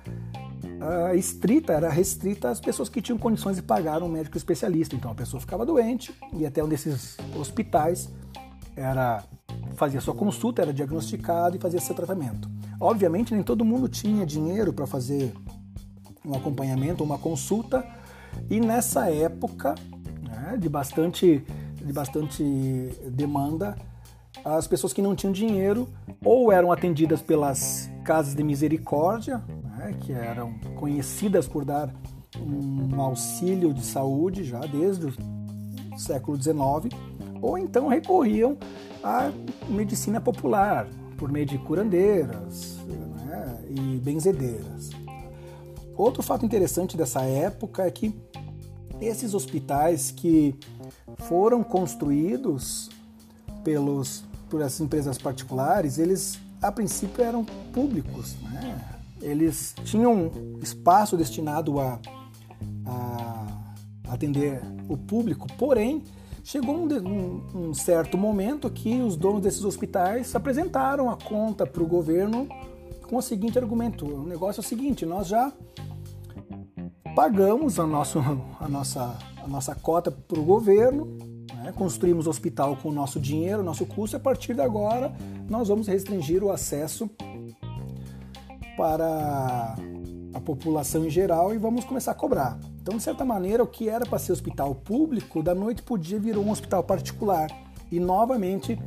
uh, 0.80 1.14
estrita, 1.14 1.72
era 1.72 1.88
restrita 1.88 2.50
às 2.50 2.60
pessoas 2.60 2.88
que 2.88 3.00
tinham 3.00 3.18
condições 3.18 3.56
de 3.56 3.62
pagar 3.62 4.02
um 4.02 4.08
médico 4.08 4.36
especialista. 4.36 4.94
Então 4.94 5.10
a 5.10 5.14
pessoa 5.14 5.40
ficava 5.40 5.64
doente 5.64 6.14
e 6.32 6.46
até 6.46 6.62
um 6.62 6.68
desses 6.68 7.16
hospitais 7.34 8.10
era 8.76 9.22
fazia 9.74 10.00
sua 10.00 10.14
consulta, 10.14 10.62
era 10.62 10.72
diagnosticado 10.72 11.56
e 11.56 11.58
fazia 11.58 11.80
seu 11.80 11.94
tratamento. 11.94 12.50
Obviamente 12.80 13.34
nem 13.34 13.42
todo 13.42 13.64
mundo 13.64 13.88
tinha 13.88 14.24
dinheiro 14.26 14.72
para 14.72 14.86
fazer 14.86 15.32
um 16.26 16.34
acompanhamento, 16.34 17.04
uma 17.04 17.18
consulta, 17.18 17.86
e 18.50 18.60
nessa 18.60 19.10
época 19.10 19.74
né, 20.22 20.56
de 20.58 20.68
bastante 20.68 21.44
de 21.86 21.92
bastante 21.92 22.42
demanda, 23.10 23.76
as 24.44 24.66
pessoas 24.66 24.92
que 24.92 25.00
não 25.00 25.14
tinham 25.14 25.32
dinheiro 25.32 25.88
ou 26.24 26.50
eram 26.50 26.72
atendidas 26.72 27.22
pelas 27.22 27.88
casas 28.04 28.34
de 28.34 28.42
misericórdia, 28.42 29.40
né, 29.62 29.94
que 30.00 30.12
eram 30.12 30.54
conhecidas 30.74 31.46
por 31.46 31.64
dar 31.64 31.94
um 32.38 33.00
auxílio 33.00 33.72
de 33.72 33.84
saúde 33.84 34.44
já 34.44 34.60
desde 34.60 35.06
o 35.06 35.14
século 35.98 36.36
XIX, 36.36 36.56
ou 37.40 37.56
então 37.56 37.88
recorriam 37.88 38.58
à 39.02 39.30
medicina 39.68 40.20
popular, 40.20 40.86
por 41.16 41.30
meio 41.30 41.46
de 41.46 41.56
curandeiras 41.58 42.78
né, 43.24 43.64
e 43.70 43.98
benzedeiras. 43.98 44.90
Outro 45.96 46.22
fato 46.22 46.44
interessante 46.44 46.96
dessa 46.96 47.22
época 47.22 47.84
é 47.84 47.90
que 47.90 48.14
esses 49.00 49.34
hospitais 49.34 50.10
que 50.10 50.54
foram 51.28 51.62
construídos 51.62 52.90
pelos, 53.64 54.24
por 54.48 54.60
essas 54.60 54.80
empresas 54.80 55.18
particulares, 55.18 55.98
eles 55.98 56.38
a 56.60 56.72
princípio 56.72 57.22
eram 57.22 57.44
públicos. 57.72 58.36
Né? 58.42 58.84
Eles 59.20 59.74
tinham 59.84 60.30
espaço 60.62 61.16
destinado 61.16 61.80
a, 61.80 61.98
a 62.84 63.46
atender 64.08 64.62
o 64.88 64.96
público, 64.96 65.46
porém 65.58 66.02
chegou 66.44 66.76
um, 66.76 66.86
um, 66.86 67.68
um, 67.68 67.74
certo 67.74 68.16
momento 68.16 68.70
que 68.70 69.00
os 69.00 69.16
donos 69.16 69.42
desses 69.42 69.64
hospitais 69.64 70.34
apresentaram 70.34 71.10
a 71.10 71.16
conta 71.16 71.66
para 71.66 71.82
o 71.82 71.86
governo 71.86 72.48
com 73.06 73.16
o 73.16 73.22
seguinte 73.22 73.58
argumento: 73.58 74.06
o 74.06 74.26
negócio 74.26 74.60
é 74.60 74.64
o 74.64 74.66
seguinte, 74.66 75.06
nós 75.06 75.28
já 75.28 75.52
pagamos 77.14 77.80
a, 77.80 77.86
nosso, 77.86 78.18
a, 78.60 78.68
nossa, 78.68 79.18
a 79.42 79.48
nossa 79.48 79.74
cota 79.74 80.10
para 80.10 80.38
o 80.38 80.44
governo, 80.44 81.06
né? 81.54 81.72
construímos 81.74 82.26
o 82.26 82.30
hospital 82.30 82.76
com 82.76 82.90
o 82.90 82.92
nosso 82.92 83.18
dinheiro, 83.18 83.62
nosso 83.62 83.86
custo, 83.86 84.16
e 84.16 84.18
a 84.18 84.20
partir 84.20 84.54
de 84.54 84.60
agora 84.60 85.12
nós 85.48 85.68
vamos 85.68 85.86
restringir 85.86 86.44
o 86.44 86.50
acesso 86.50 87.08
para 88.76 89.76
a 90.34 90.40
população 90.40 91.06
em 91.06 91.10
geral 91.10 91.54
e 91.54 91.58
vamos 91.58 91.84
começar 91.84 92.12
a 92.12 92.14
cobrar. 92.14 92.58
Então, 92.82 92.98
de 92.98 93.02
certa 93.02 93.24
maneira, 93.24 93.62
o 93.62 93.66
que 93.66 93.88
era 93.88 94.04
para 94.04 94.18
ser 94.18 94.32
hospital 94.32 94.74
público, 94.74 95.42
da 95.42 95.54
noite 95.54 95.82
para 95.82 95.94
o 95.94 95.98
dia 95.98 96.20
virou 96.20 96.44
um 96.44 96.50
hospital 96.50 96.84
particular. 96.84 97.48
E 97.90 98.00
novamente 98.00 98.78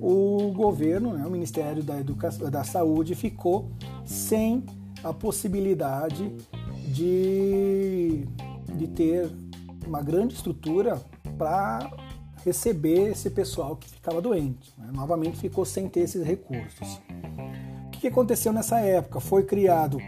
o 0.00 0.52
governo, 0.54 1.12
né, 1.12 1.26
o 1.26 1.30
Ministério 1.30 1.82
da, 1.82 2.00
Educação, 2.00 2.50
da 2.50 2.64
Saúde, 2.64 3.14
ficou 3.14 3.70
sem 4.04 4.64
a 5.04 5.12
possibilidade 5.12 6.34
de, 6.86 8.26
de 8.74 8.88
ter 8.88 9.30
uma 9.86 10.02
grande 10.02 10.34
estrutura 10.34 11.00
para 11.36 11.90
receber 12.44 13.10
esse 13.10 13.30
pessoal 13.30 13.76
que 13.76 13.88
ficava 13.88 14.20
doente. 14.20 14.72
Né? 14.78 14.90
Novamente 14.92 15.36
ficou 15.38 15.64
sem 15.64 15.88
ter 15.88 16.00
esses 16.00 16.24
recursos. 16.24 17.00
O 17.86 17.90
que 17.90 18.06
aconteceu 18.06 18.52
nessa 18.52 18.80
época? 18.80 19.20
Foi 19.20 19.42
criado 19.42 19.98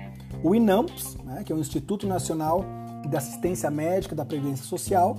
o 0.42 0.54
INAMPS, 0.54 1.16
né, 1.24 1.42
que 1.44 1.52
é 1.52 1.56
o 1.56 1.58
Instituto 1.58 2.06
Nacional 2.06 2.64
de 3.08 3.16
Assistência 3.16 3.70
Médica 3.70 4.14
da 4.14 4.24
Previdência 4.24 4.64
Social? 4.64 5.18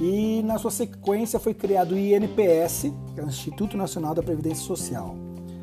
E 0.00 0.42
na 0.42 0.58
sua 0.58 0.70
sequência 0.70 1.38
foi 1.38 1.54
criado 1.54 1.92
o 1.92 1.98
INPS, 1.98 2.92
que 3.14 3.20
é 3.20 3.22
o 3.22 3.28
Instituto 3.28 3.76
Nacional 3.76 4.14
da 4.14 4.22
Previdência 4.22 4.64
Social. 4.64 5.16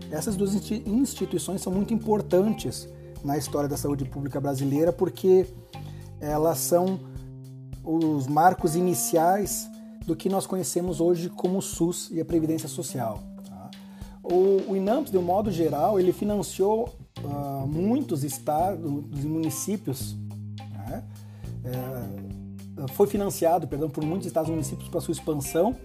Essas 0.10 0.36
duas 0.36 0.54
instituições 0.54 1.62
são 1.62 1.72
muito 1.72 1.94
importantes 1.94 2.88
na 3.24 3.38
história 3.38 3.70
da 3.70 3.78
saúde 3.78 4.06
pública 4.06 4.40
brasileira, 4.40 4.92
porque 4.92 5.48
elas 6.20 6.58
são 6.60 7.00
os 7.84 8.28
marcos 8.28 8.76
iniciais 8.76 9.70
do 10.06 10.16
que 10.16 10.30
nós 10.30 10.46
conhecemos 10.46 11.00
hoje 11.00 11.30
como 11.30 11.60
o 11.60 11.62
SUS 11.62 12.10
e 12.12 12.20
a 12.20 12.26
Previdência 12.26 12.68
Social. 12.68 13.20
Tá? 13.48 13.70
O, 14.24 14.76
INAMPS, 14.76 15.12
de 15.12 15.18
um 15.18 15.22
modo 15.22 15.52
geral, 15.52 16.00
ele 16.00 16.12
financiou 16.12 16.90
uh, 17.24 17.68
muitos 17.68 18.24
estados 18.24 18.84
e 19.24 19.28
municípios, 19.28 20.16
né? 20.88 21.04
é, 21.64 22.31
foi 22.90 23.08
financiado 23.08 23.68
perdão, 23.68 23.90
por 23.90 24.04
muitos 24.04 24.28
estados 24.28 24.50
e 24.50 24.52
municípios 24.52 24.90
para 24.90 25.02
sua 25.02 25.12
expansão 25.12 25.76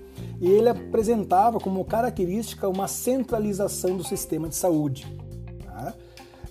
e 0.40 0.48
ele 0.48 0.68
apresentava 0.68 1.58
como 1.58 1.84
característica 1.84 2.68
uma 2.68 2.88
centralização 2.88 3.96
do 3.96 4.04
sistema 4.04 4.48
de 4.48 4.56
saúde. 4.56 5.06
Tá? 5.64 5.94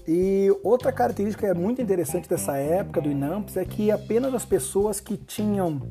E 0.07 0.55
outra 0.63 0.91
característica 0.91 1.53
muito 1.53 1.81
interessante 1.81 2.29
dessa 2.29 2.57
época 2.57 3.01
do 3.01 3.09
INAMPS 3.09 3.57
é 3.57 3.65
que 3.65 3.89
apenas 3.89 4.33
as 4.33 4.45
pessoas 4.45 4.99
que 4.99 5.17
tinham 5.17 5.81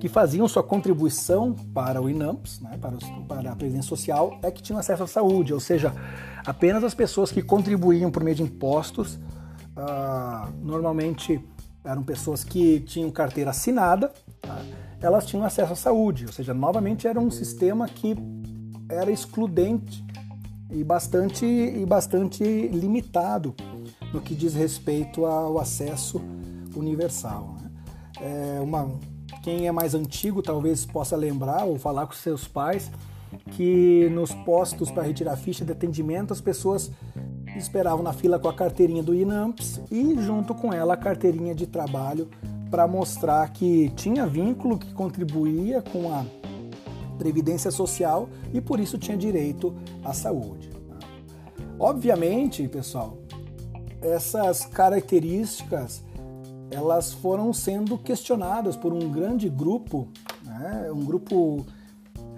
que 0.00 0.08
faziam 0.08 0.48
sua 0.48 0.64
contribuição 0.64 1.54
para 1.72 2.02
o 2.02 2.10
INAMPS, 2.10 2.58
né, 2.60 2.76
para, 2.80 2.96
os, 2.96 3.04
para, 3.28 3.52
a 3.52 3.54
previdência 3.54 3.88
social, 3.88 4.36
é 4.42 4.50
que 4.50 4.60
tinham 4.60 4.76
acesso 4.80 5.04
à 5.04 5.06
saúde, 5.06 5.54
ou 5.54 5.60
seja, 5.60 5.94
apenas 6.44 6.82
as 6.82 6.92
pessoas 6.92 7.30
que 7.30 7.40
contribuíam 7.40 8.10
por 8.10 8.24
meio 8.24 8.34
de 8.34 8.42
impostos, 8.42 9.14
uh, 9.76 10.52
normalmente 10.60 11.40
eram 11.84 12.02
pessoas 12.02 12.44
que 12.44 12.80
tinham 12.80 13.10
carteira 13.10 13.50
assinada, 13.50 14.12
tá, 14.40 14.62
elas 15.00 15.26
tinham 15.26 15.44
acesso 15.44 15.72
à 15.72 15.76
saúde, 15.76 16.26
ou 16.26 16.32
seja, 16.32 16.54
novamente 16.54 17.06
era 17.08 17.18
um 17.18 17.30
sistema 17.30 17.88
que 17.88 18.16
era 18.88 19.10
excludente 19.10 20.04
e 20.70 20.84
bastante, 20.84 21.44
e 21.44 21.84
bastante 21.84 22.44
limitado 22.68 23.54
no 24.12 24.20
que 24.20 24.34
diz 24.34 24.54
respeito 24.54 25.26
ao 25.26 25.58
acesso 25.58 26.20
universal. 26.76 27.56
Né? 27.60 27.70
É 28.20 28.60
uma, 28.60 28.88
quem 29.42 29.66
é 29.66 29.72
mais 29.72 29.94
antigo 29.94 30.42
talvez 30.42 30.86
possa 30.86 31.16
lembrar 31.16 31.64
ou 31.64 31.78
falar 31.78 32.06
com 32.06 32.12
seus 32.12 32.46
pais 32.46 32.90
que 33.52 34.08
nos 34.10 34.32
postos 34.32 34.90
para 34.90 35.02
retirar 35.02 35.36
ficha 35.36 35.64
de 35.64 35.72
atendimento 35.72 36.32
as 36.32 36.40
pessoas 36.40 36.90
esperavam 37.58 38.02
na 38.02 38.12
fila 38.12 38.38
com 38.38 38.48
a 38.48 38.54
carteirinha 38.54 39.02
do 39.02 39.14
INAMPS 39.14 39.80
e 39.90 40.14
junto 40.20 40.54
com 40.54 40.72
ela 40.72 40.94
a 40.94 40.96
carteirinha 40.96 41.54
de 41.54 41.66
trabalho 41.66 42.28
para 42.70 42.86
mostrar 42.86 43.50
que 43.52 43.90
tinha 43.90 44.26
vínculo, 44.26 44.78
que 44.78 44.92
contribuía 44.94 45.82
com 45.82 46.12
a 46.12 46.24
previdência 47.18 47.70
social 47.70 48.28
e 48.52 48.60
por 48.60 48.80
isso 48.80 48.98
tinha 48.98 49.16
direito 49.16 49.74
à 50.02 50.12
saúde. 50.12 50.70
Obviamente, 51.78 52.66
pessoal, 52.68 53.18
essas 54.00 54.64
características 54.64 56.02
elas 56.70 57.12
foram 57.12 57.52
sendo 57.52 57.98
questionadas 57.98 58.76
por 58.76 58.94
um 58.94 59.10
grande 59.10 59.48
grupo, 59.50 60.08
né, 60.42 60.90
um 60.90 61.04
grupo 61.04 61.66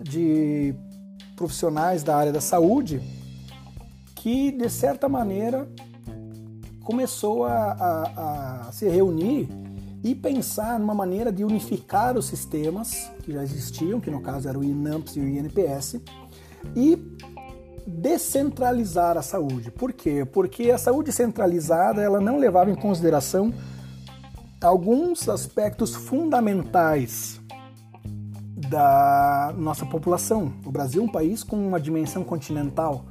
de 0.03 0.75
profissionais 1.37 2.03
da 2.03 2.17
área 2.17 2.33
da 2.33 2.41
saúde 2.41 3.01
que, 4.25 4.51
de 4.51 4.71
certa 4.71 5.07
maneira, 5.07 5.69
começou 6.83 7.45
a, 7.45 7.73
a, 7.73 8.69
a 8.69 8.73
se 8.73 8.89
reunir 8.89 9.51
e 10.03 10.15
pensar 10.15 10.81
numa 10.81 10.95
maneira 10.95 11.31
de 11.31 11.45
unificar 11.45 12.17
os 12.17 12.25
sistemas 12.25 13.11
que 13.23 13.35
já 13.35 13.43
existiam, 13.43 14.01
que 14.01 14.11
no 14.11 14.23
caso 14.23 14.49
era 14.49 14.59
o 14.59 14.65
INAMPS 14.65 15.17
e 15.17 15.21
o 15.21 15.29
INPS, 15.29 16.01
e 16.75 16.99
descentralizar 17.87 19.19
a 19.19 19.21
saúde. 19.21 19.71
Por 19.71 19.93
quê? 19.93 20.25
Porque 20.25 20.71
a 20.71 20.79
saúde 20.79 21.13
centralizada 21.13 22.01
ela 22.01 22.19
não 22.19 22.39
levava 22.39 22.71
em 22.71 22.75
consideração 22.75 23.53
alguns 24.59 25.29
aspectos 25.29 25.95
fundamentais 25.95 27.43
da 28.71 29.53
nossa 29.59 29.85
população. 29.85 30.51
O 30.65 30.71
Brasil 30.71 31.03
é 31.03 31.05
um 31.05 31.13
país 31.13 31.43
com 31.43 31.57
uma 31.57 31.79
dimensão 31.79 32.25
continental 32.25 33.05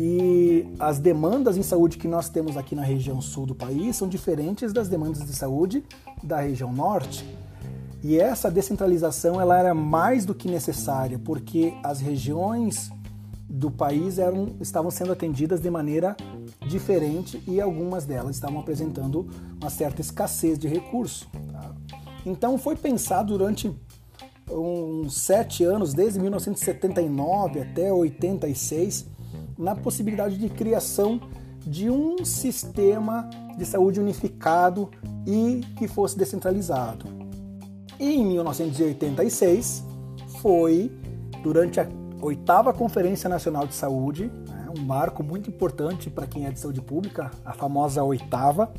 e 0.00 0.64
as 0.78 1.00
demandas 1.00 1.56
em 1.56 1.62
saúde 1.62 1.98
que 1.98 2.06
nós 2.06 2.28
temos 2.28 2.56
aqui 2.56 2.76
na 2.76 2.82
região 2.82 3.20
sul 3.20 3.44
do 3.44 3.54
país 3.54 3.96
são 3.96 4.08
diferentes 4.08 4.72
das 4.72 4.86
demandas 4.86 5.26
de 5.26 5.34
saúde 5.34 5.82
da 6.22 6.40
região 6.40 6.72
norte. 6.72 7.26
E 8.00 8.16
essa 8.16 8.48
descentralização 8.48 9.40
ela 9.40 9.58
era 9.58 9.74
mais 9.74 10.24
do 10.24 10.36
que 10.36 10.48
necessária, 10.48 11.18
porque 11.18 11.74
as 11.82 11.98
regiões 11.98 12.92
do 13.50 13.72
país 13.72 14.20
eram, 14.20 14.54
estavam 14.60 14.88
sendo 14.88 15.10
atendidas 15.10 15.60
de 15.60 15.68
maneira 15.68 16.16
diferente 16.68 17.42
e 17.44 17.60
algumas 17.60 18.04
delas 18.04 18.36
estavam 18.36 18.60
apresentando 18.60 19.28
uma 19.60 19.68
certa 19.68 20.00
escassez 20.00 20.60
de 20.60 20.68
recurso. 20.68 21.28
Tá? 21.50 21.74
Então 22.24 22.56
foi 22.56 22.76
pensado 22.76 23.36
durante 23.36 23.74
uns 24.48 25.18
sete 25.20 25.64
anos, 25.64 25.92
desde 25.92 26.20
1979 26.20 27.62
até 27.62 27.92
86, 27.92 29.17
na 29.58 29.74
possibilidade 29.74 30.38
de 30.38 30.48
criação 30.48 31.20
de 31.66 31.90
um 31.90 32.24
sistema 32.24 33.28
de 33.56 33.66
saúde 33.66 34.00
unificado 34.00 34.88
e 35.26 35.60
que 35.76 35.88
fosse 35.88 36.16
descentralizado. 36.16 37.06
E 37.98 38.14
em 38.14 38.24
1986 38.24 39.84
foi 40.40 40.90
durante 41.42 41.80
a 41.80 41.88
oitava 42.22 42.72
Conferência 42.72 43.28
Nacional 43.28 43.66
de 43.66 43.74
Saúde, 43.74 44.30
né, 44.48 44.68
um 44.76 44.82
marco 44.82 45.22
muito 45.22 45.50
importante 45.50 46.08
para 46.08 46.26
quem 46.26 46.46
é 46.46 46.50
de 46.50 46.60
saúde 46.60 46.80
pública, 46.80 47.30
a 47.44 47.52
famosa 47.52 48.02
oitava, 48.02 48.72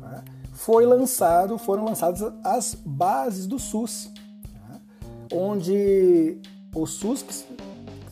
né, 0.00 0.24
foi 0.52 0.86
lançado, 0.86 1.58
foram 1.58 1.84
lançadas 1.84 2.22
as 2.42 2.74
bases 2.74 3.46
do 3.46 3.58
SUS, 3.58 4.10
né, 4.68 4.80
onde 5.32 6.38
o 6.74 6.86
SUS, 6.86 7.46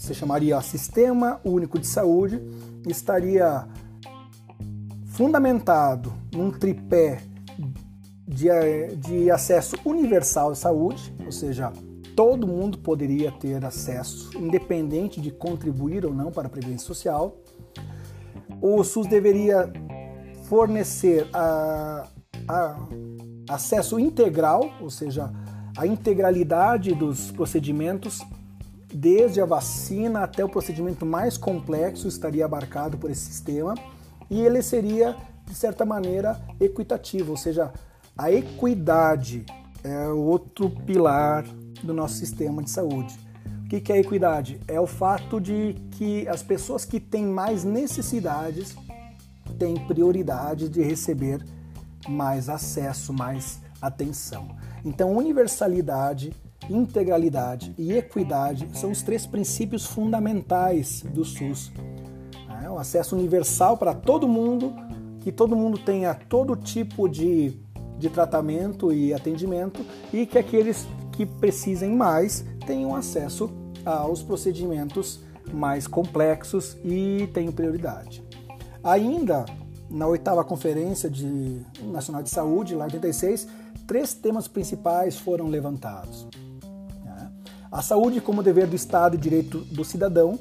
se 0.03 0.15
chamaria 0.15 0.61
Sistema 0.61 1.41
Único 1.45 1.79
de 1.79 1.87
Saúde, 1.87 2.43
estaria 2.88 3.69
fundamentado 5.05 6.12
num 6.35 6.51
tripé 6.51 7.23
de, 8.27 8.49
de 8.97 9.31
acesso 9.31 9.77
universal 9.85 10.51
à 10.51 10.55
saúde, 10.57 11.15
ou 11.25 11.31
seja, 11.31 11.73
todo 12.17 12.49
mundo 12.49 12.79
poderia 12.79 13.31
ter 13.31 13.65
acesso, 13.65 14.37
independente 14.37 15.21
de 15.21 15.31
contribuir 15.31 16.05
ou 16.05 16.12
não 16.12 16.33
para 16.33 16.49
a 16.49 16.51
previdência 16.51 16.85
social. 16.85 17.37
O 18.61 18.83
SUS 18.83 19.07
deveria 19.07 19.73
fornecer 20.49 21.29
a, 21.33 22.09
a 22.49 22.88
acesso 23.49 24.01
integral, 24.01 24.69
ou 24.81 24.91
seja, 24.91 25.33
a 25.77 25.87
integralidade 25.87 26.93
dos 26.93 27.31
procedimentos, 27.31 28.21
desde 28.92 29.40
a 29.40 29.46
vacina 29.46 30.24
até 30.24 30.44
o 30.44 30.48
procedimento 30.48 31.07
mais 31.07 31.37
complexo 31.37 32.07
estaria 32.09 32.44
abarcado 32.44 32.98
por 32.98 33.11
esse 33.11 33.22
sistema, 33.22 33.74
e 34.31 34.40
ele 34.40 34.62
seria, 34.62 35.16
de 35.46 35.55
certa 35.55 35.85
maneira, 35.85 36.40
equitativo, 36.61 37.33
ou 37.33 37.37
seja, 37.37 37.72
a 38.16 38.31
equidade 38.31 39.44
é 39.83 40.09
outro 40.09 40.70
pilar 40.70 41.44
do 41.83 41.92
nosso 41.92 42.14
sistema 42.14 42.62
de 42.62 42.70
saúde. 42.70 43.18
O 43.64 43.68
que 43.68 43.92
é 43.92 43.98
equidade? 43.98 44.61
É 44.68 44.78
o 44.78 44.87
fato 44.87 45.40
de 45.40 45.74
que 45.92 46.28
as 46.28 46.42
pessoas 46.42 46.85
que 46.85 47.00
têm 47.00 47.26
mais 47.26 47.64
necessidades 47.64 48.76
têm 49.59 49.76
prioridade 49.87 50.68
de 50.68 50.83
receber 50.83 51.42
mais 52.07 52.48
acesso, 52.48 53.12
mais 53.12 53.61
atenção. 53.81 54.57
Então, 54.85 55.16
universalidade, 55.16 56.35
integralidade 56.68 57.75
e 57.79 57.92
equidade 57.92 58.68
são 58.72 58.90
os 58.90 59.03
três 59.03 59.27
princípios 59.27 59.87
fundamentais 59.87 61.03
do 61.03 61.25
SUS. 61.25 61.72
É 62.62 62.70
o 62.70 62.79
acesso 62.79 63.16
universal 63.16 63.77
para 63.77 63.94
todo 63.94 64.29
mundo, 64.29 64.72
que 65.20 65.33
todo 65.33 65.57
mundo 65.57 65.79
tenha 65.79 66.14
todo 66.14 66.57
tipo 66.57 67.09
de, 67.09 67.59
de 67.98 68.09
tratamento 68.09 68.92
e 68.92 69.12
atendimento 69.12 69.85
e 70.12 70.27
que 70.27 70.38
aqueles 70.38 70.87
que 71.12 71.27
precisem 71.27 71.90
mais 71.90 72.44
tenham 72.66 72.94
acesso 72.94 73.51
aos 73.85 74.22
procedimentos 74.22 75.20
mais 75.53 75.87
complexos 75.87 76.77
e 76.85 77.29
tenham 77.35 77.53
prioridade. 77.53 78.25
Ainda 78.83 79.44
na 79.90 80.07
oitava 80.07 80.42
Conferência 80.42 81.11
de 81.11 81.61
Nacional 81.83 82.22
de 82.22 82.31
Saúde, 82.31 82.75
lá 82.75 82.85
em 82.85 82.94
86, 82.94 83.46
três 83.87 84.14
temas 84.14 84.48
principais 84.48 85.18
foram 85.18 85.48
levantados. 85.48 86.27
Né? 87.72 87.78
A 87.78 87.82
saúde 87.82 88.20
como 88.20 88.42
dever 88.42 88.66
do 88.66 88.76
Estado 88.76 89.16
e 89.16 89.18
direito 89.18 89.58
do 89.58 89.85
cidadão, 89.85 90.38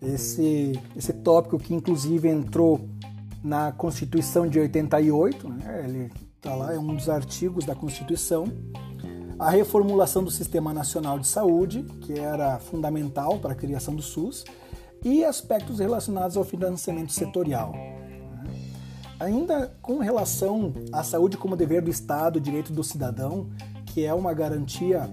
esse, 0.00 0.78
esse 0.96 1.12
tópico 1.12 1.58
que 1.58 1.72
inclusive 1.72 2.28
entrou 2.28 2.80
na 3.42 3.72
Constituição 3.72 4.46
de 4.46 4.58
88, 4.58 5.48
né? 5.48 5.82
ele 5.84 6.10
está 6.36 6.54
lá, 6.54 6.74
é 6.74 6.78
um 6.78 6.94
dos 6.94 7.08
artigos 7.08 7.64
da 7.64 7.74
Constituição 7.74 8.46
a 9.42 9.50
reformulação 9.50 10.22
do 10.22 10.30
Sistema 10.30 10.72
Nacional 10.72 11.18
de 11.18 11.26
Saúde, 11.26 11.82
que 12.02 12.12
era 12.12 12.60
fundamental 12.60 13.40
para 13.40 13.50
a 13.50 13.56
criação 13.56 13.92
do 13.92 14.00
SUS, 14.00 14.44
e 15.04 15.24
aspectos 15.24 15.80
relacionados 15.80 16.36
ao 16.36 16.44
financiamento 16.44 17.12
setorial. 17.12 17.74
Ainda 19.18 19.74
com 19.82 19.98
relação 19.98 20.72
à 20.92 21.02
saúde 21.02 21.36
como 21.36 21.56
dever 21.56 21.82
do 21.82 21.90
Estado, 21.90 22.40
direito 22.40 22.72
do 22.72 22.84
cidadão, 22.84 23.50
que 23.86 24.04
é 24.04 24.14
uma 24.14 24.32
garantia 24.32 25.10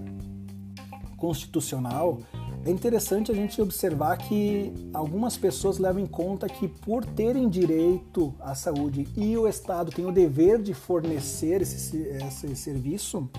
constitucional, 1.20 2.18
é 2.64 2.70
interessante 2.70 3.30
a 3.30 3.34
gente 3.34 3.60
observar 3.62 4.16
que 4.16 4.72
algumas 4.92 5.36
pessoas 5.36 5.78
levam 5.78 6.02
em 6.02 6.06
conta 6.06 6.48
que 6.48 6.66
por 6.66 7.04
terem 7.04 7.48
direito 7.48 8.34
à 8.40 8.54
saúde 8.54 9.06
e 9.16 9.36
o 9.36 9.46
Estado 9.46 9.92
tem 9.92 10.04
o 10.04 10.10
dever 10.10 10.60
de 10.60 10.74
fornecer 10.74 11.62
esse, 11.62 11.96
esse 11.96 12.56
serviço, 12.56 13.30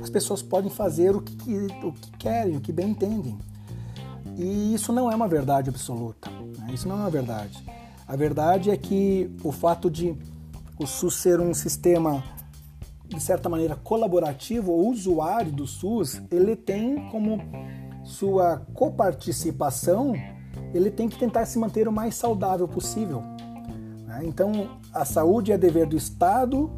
as 0.00 0.08
pessoas 0.08 0.42
podem 0.42 0.70
fazer 0.70 1.14
o 1.14 1.20
que, 1.20 1.56
o 1.84 1.92
que 1.92 2.10
querem, 2.12 2.56
o 2.56 2.60
que 2.60 2.72
bem 2.72 2.90
entendem. 2.90 3.36
E 4.36 4.74
isso 4.74 4.92
não 4.92 5.10
é 5.10 5.14
uma 5.14 5.28
verdade 5.28 5.68
absoluta. 5.68 6.30
Né? 6.30 6.70
Isso 6.72 6.88
não 6.88 6.96
é 6.96 7.00
uma 7.00 7.10
verdade. 7.10 7.62
A 8.06 8.16
verdade 8.16 8.70
é 8.70 8.76
que 8.76 9.30
o 9.42 9.50
fato 9.50 9.90
de 9.90 10.16
o 10.78 10.86
SUS 10.86 11.14
ser 11.14 11.40
um 11.40 11.54
sistema 11.54 12.22
de 13.08 13.20
certa 13.20 13.48
maneira 13.48 13.76
colaborativo, 13.76 14.72
o 14.72 14.88
usuário 14.88 15.52
do 15.52 15.66
SUS, 15.66 16.20
ele 16.30 16.56
tem 16.56 17.08
como 17.10 17.40
sua 18.04 18.62
coparticipação, 18.74 20.14
ele 20.74 20.90
tem 20.90 21.08
que 21.08 21.18
tentar 21.18 21.46
se 21.46 21.58
manter 21.58 21.88
o 21.88 21.92
mais 21.92 22.14
saudável 22.14 22.66
possível. 22.66 23.22
Né? 24.06 24.22
Então, 24.24 24.78
a 24.92 25.04
saúde 25.04 25.52
é 25.52 25.58
dever 25.58 25.86
do 25.86 25.96
Estado 25.96 26.70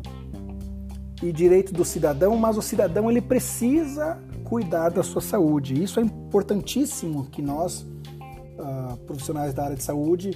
e 1.22 1.32
direito 1.32 1.72
do 1.72 1.84
cidadão, 1.84 2.36
mas 2.36 2.56
o 2.56 2.62
cidadão 2.62 3.10
ele 3.10 3.20
precisa 3.20 4.18
cuidar 4.44 4.88
da 4.88 5.02
sua 5.02 5.20
saúde. 5.20 5.82
Isso 5.82 6.00
é 6.00 6.02
importantíssimo 6.02 7.26
que 7.26 7.42
nós, 7.42 7.82
uh, 7.82 8.96
profissionais 9.06 9.52
da 9.52 9.64
área 9.64 9.76
de 9.76 9.82
saúde, 9.82 10.30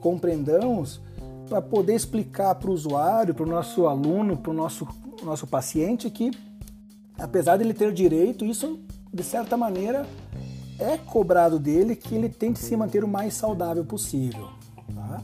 compreendamos 0.00 1.00
para 1.48 1.62
poder 1.62 1.94
explicar 1.94 2.54
para 2.54 2.70
o 2.70 2.72
usuário, 2.72 3.34
para 3.34 3.44
o 3.44 3.48
nosso 3.48 3.86
aluno, 3.86 4.36
para 4.36 4.50
o 4.50 4.54
nosso, 4.54 4.88
nosso 5.24 5.46
paciente 5.46 6.10
que, 6.10 6.30
apesar 7.18 7.56
de 7.56 7.64
ele 7.64 7.74
ter 7.74 7.92
direito, 7.92 8.44
isso 8.44 8.80
de 9.12 9.22
certa 9.22 9.56
maneira 9.56 10.06
é 10.78 10.96
cobrado 10.96 11.58
dele 11.58 11.94
que 11.94 12.14
ele 12.14 12.28
tente 12.28 12.58
se 12.58 12.76
manter 12.76 13.04
o 13.04 13.08
mais 13.08 13.34
saudável 13.34 13.84
possível. 13.84 14.48
Tá? 14.94 15.22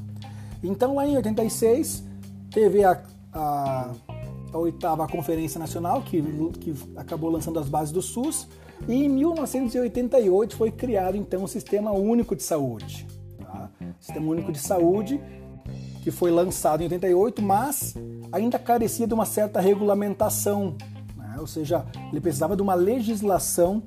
Então, 0.62 0.94
lá 0.94 1.06
em 1.06 1.16
86, 1.16 2.04
teve 2.50 2.84
a, 2.84 3.02
a, 3.32 3.92
a 4.52 4.58
oitava 4.58 5.06
Conferência 5.08 5.58
Nacional, 5.58 6.02
que, 6.02 6.22
que 6.60 6.74
acabou 6.96 7.30
lançando 7.30 7.58
as 7.58 7.68
bases 7.68 7.92
do 7.92 8.02
SUS, 8.02 8.46
e 8.86 9.04
em 9.04 9.08
1988 9.08 10.56
foi 10.56 10.70
criado 10.70 11.16
então 11.16 11.44
o 11.44 11.48
Sistema 11.48 11.90
Único 11.90 12.36
de 12.36 12.42
Saúde. 12.42 13.06
Tá? 13.38 13.70
Sistema 14.00 14.26
Único 14.26 14.52
de 14.52 14.58
Saúde, 14.58 15.20
que 16.02 16.10
foi 16.10 16.30
lançado 16.30 16.82
em 16.82 16.84
88, 16.84 17.42
mas 17.42 17.94
ainda 18.32 18.58
carecia 18.58 19.06
de 19.06 19.14
uma 19.14 19.24
certa 19.24 19.60
regulamentação, 19.60 20.76
né? 21.16 21.36
ou 21.38 21.46
seja, 21.46 21.84
ele 22.10 22.20
precisava 22.20 22.56
de 22.56 22.62
uma 22.62 22.74
legislação 22.74 23.82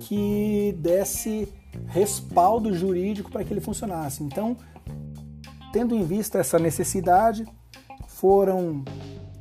que 0.00 0.76
desse 0.78 1.48
respaldo 1.86 2.74
jurídico 2.74 3.30
para 3.30 3.44
que 3.44 3.52
ele 3.52 3.60
funcionasse. 3.60 4.22
Então, 4.22 4.56
tendo 5.72 5.94
em 5.94 6.04
vista 6.04 6.38
essa 6.38 6.58
necessidade, 6.58 7.46
foram, 8.06 8.84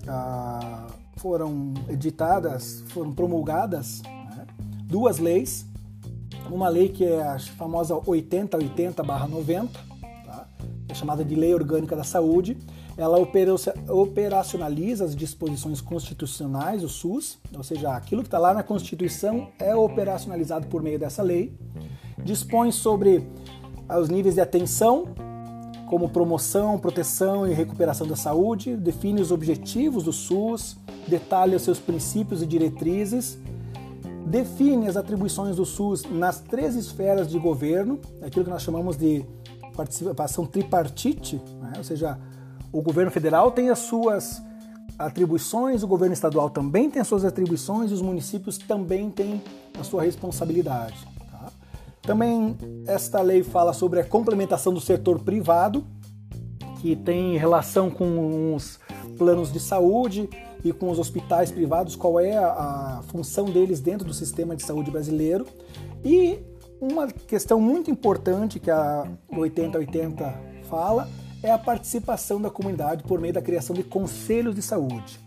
ah, 0.07 0.87
foram 1.17 1.73
editadas, 1.89 2.83
foram 2.89 3.11
promulgadas 3.11 4.01
né, 4.03 4.45
duas 4.83 5.17
leis. 5.17 5.65
Uma 6.49 6.69
lei 6.69 6.89
que 6.89 7.03
é 7.03 7.21
a 7.23 7.39
famosa 7.39 7.95
8080-90, 7.95 9.69
tá? 10.25 10.47
é 10.87 10.93
chamada 10.93 11.25
de 11.25 11.35
Lei 11.35 11.53
Orgânica 11.53 11.95
da 11.95 12.03
Saúde, 12.03 12.57
ela 12.97 13.19
operacionaliza 13.89 15.05
as 15.05 15.15
disposições 15.15 15.79
constitucionais, 15.79 16.83
o 16.83 16.89
SUS, 16.89 17.37
ou 17.55 17.63
seja, 17.63 17.91
aquilo 17.95 18.23
que 18.23 18.27
está 18.27 18.39
lá 18.39 18.55
na 18.55 18.63
Constituição 18.63 19.49
é 19.59 19.75
operacionalizado 19.75 20.65
por 20.65 20.81
meio 20.81 20.97
dessa 20.97 21.21
lei. 21.21 21.55
Dispõe 22.17 22.71
sobre 22.71 23.27
os 23.87 24.09
níveis 24.09 24.33
de 24.33 24.41
atenção, 24.41 25.13
como 25.87 26.09
promoção, 26.09 26.79
proteção 26.79 27.47
e 27.47 27.53
recuperação 27.53 28.07
da 28.07 28.15
saúde, 28.15 28.75
define 28.75 29.21
os 29.21 29.31
objetivos 29.31 30.03
do 30.03 30.11
SUS, 30.11 30.75
detalha 31.07 31.59
seus 31.59 31.79
princípios 31.79 32.41
e 32.41 32.47
diretrizes, 32.47 33.37
define 34.25 34.87
as 34.87 34.97
atribuições 34.97 35.55
do 35.55 35.65
SUS 35.65 36.03
nas 36.03 36.41
três 36.41 36.75
esferas 36.75 37.29
de 37.29 37.37
governo, 37.37 37.99
aquilo 38.21 38.43
que 38.43 38.51
nós 38.51 38.63
chamamos 38.63 38.97
de 38.97 39.23
participação 39.75 40.45
tripartite, 40.45 41.39
né? 41.61 41.73
ou 41.77 41.83
seja, 41.83 42.19
o 42.71 42.81
governo 42.81 43.11
federal 43.11 43.51
tem 43.51 43.69
as 43.69 43.79
suas 43.79 44.41
atribuições, 44.97 45.83
o 45.83 45.87
governo 45.87 46.13
estadual 46.13 46.49
também 46.49 46.89
tem 46.89 47.01
as 47.01 47.07
suas 47.07 47.23
atribuições 47.23 47.91
e 47.91 47.93
os 47.93 48.01
municípios 48.01 48.57
também 48.57 49.09
têm 49.09 49.41
a 49.79 49.83
sua 49.83 50.03
responsabilidade. 50.03 50.97
Tá? 51.31 51.51
Também 52.01 52.57
esta 52.87 53.21
lei 53.21 53.43
fala 53.43 53.73
sobre 53.73 53.99
a 53.99 54.03
complementação 54.03 54.73
do 54.73 54.81
setor 54.81 55.19
privado, 55.19 55.85
que 56.81 56.95
tem 56.95 57.37
relação 57.37 57.89
com 57.89 58.55
os 58.55 58.79
planos 59.17 59.51
de 59.51 59.59
saúde 59.59 60.29
e 60.63 60.71
com 60.73 60.89
os 60.89 60.99
hospitais 60.99 61.51
privados, 61.51 61.95
qual 61.95 62.19
é 62.19 62.35
a, 62.35 62.47
a 62.99 63.03
função 63.07 63.45
deles 63.45 63.79
dentro 63.79 64.07
do 64.07 64.13
sistema 64.13 64.55
de 64.55 64.63
saúde 64.63 64.89
brasileiro. 64.89 65.45
E 66.03 66.39
uma 66.81 67.07
questão 67.07 67.59
muito 67.59 67.89
importante 67.89 68.59
que 68.59 68.69
a 68.69 69.07
8080 69.29 70.33
fala 70.69 71.07
é 71.43 71.51
a 71.51 71.57
participação 71.57 72.41
da 72.41 72.49
comunidade 72.49 73.03
por 73.03 73.19
meio 73.19 73.33
da 73.33 73.41
criação 73.41 73.75
de 73.75 73.83
conselhos 73.83 74.55
de 74.55 74.61
saúde. 74.61 75.19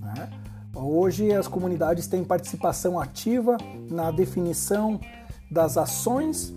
Né? 0.00 0.30
Hoje 0.74 1.32
as 1.32 1.48
comunidades 1.48 2.06
têm 2.06 2.24
participação 2.24 2.98
ativa 2.98 3.56
na 3.90 4.10
definição 4.10 5.00
das 5.50 5.76
ações 5.76 6.54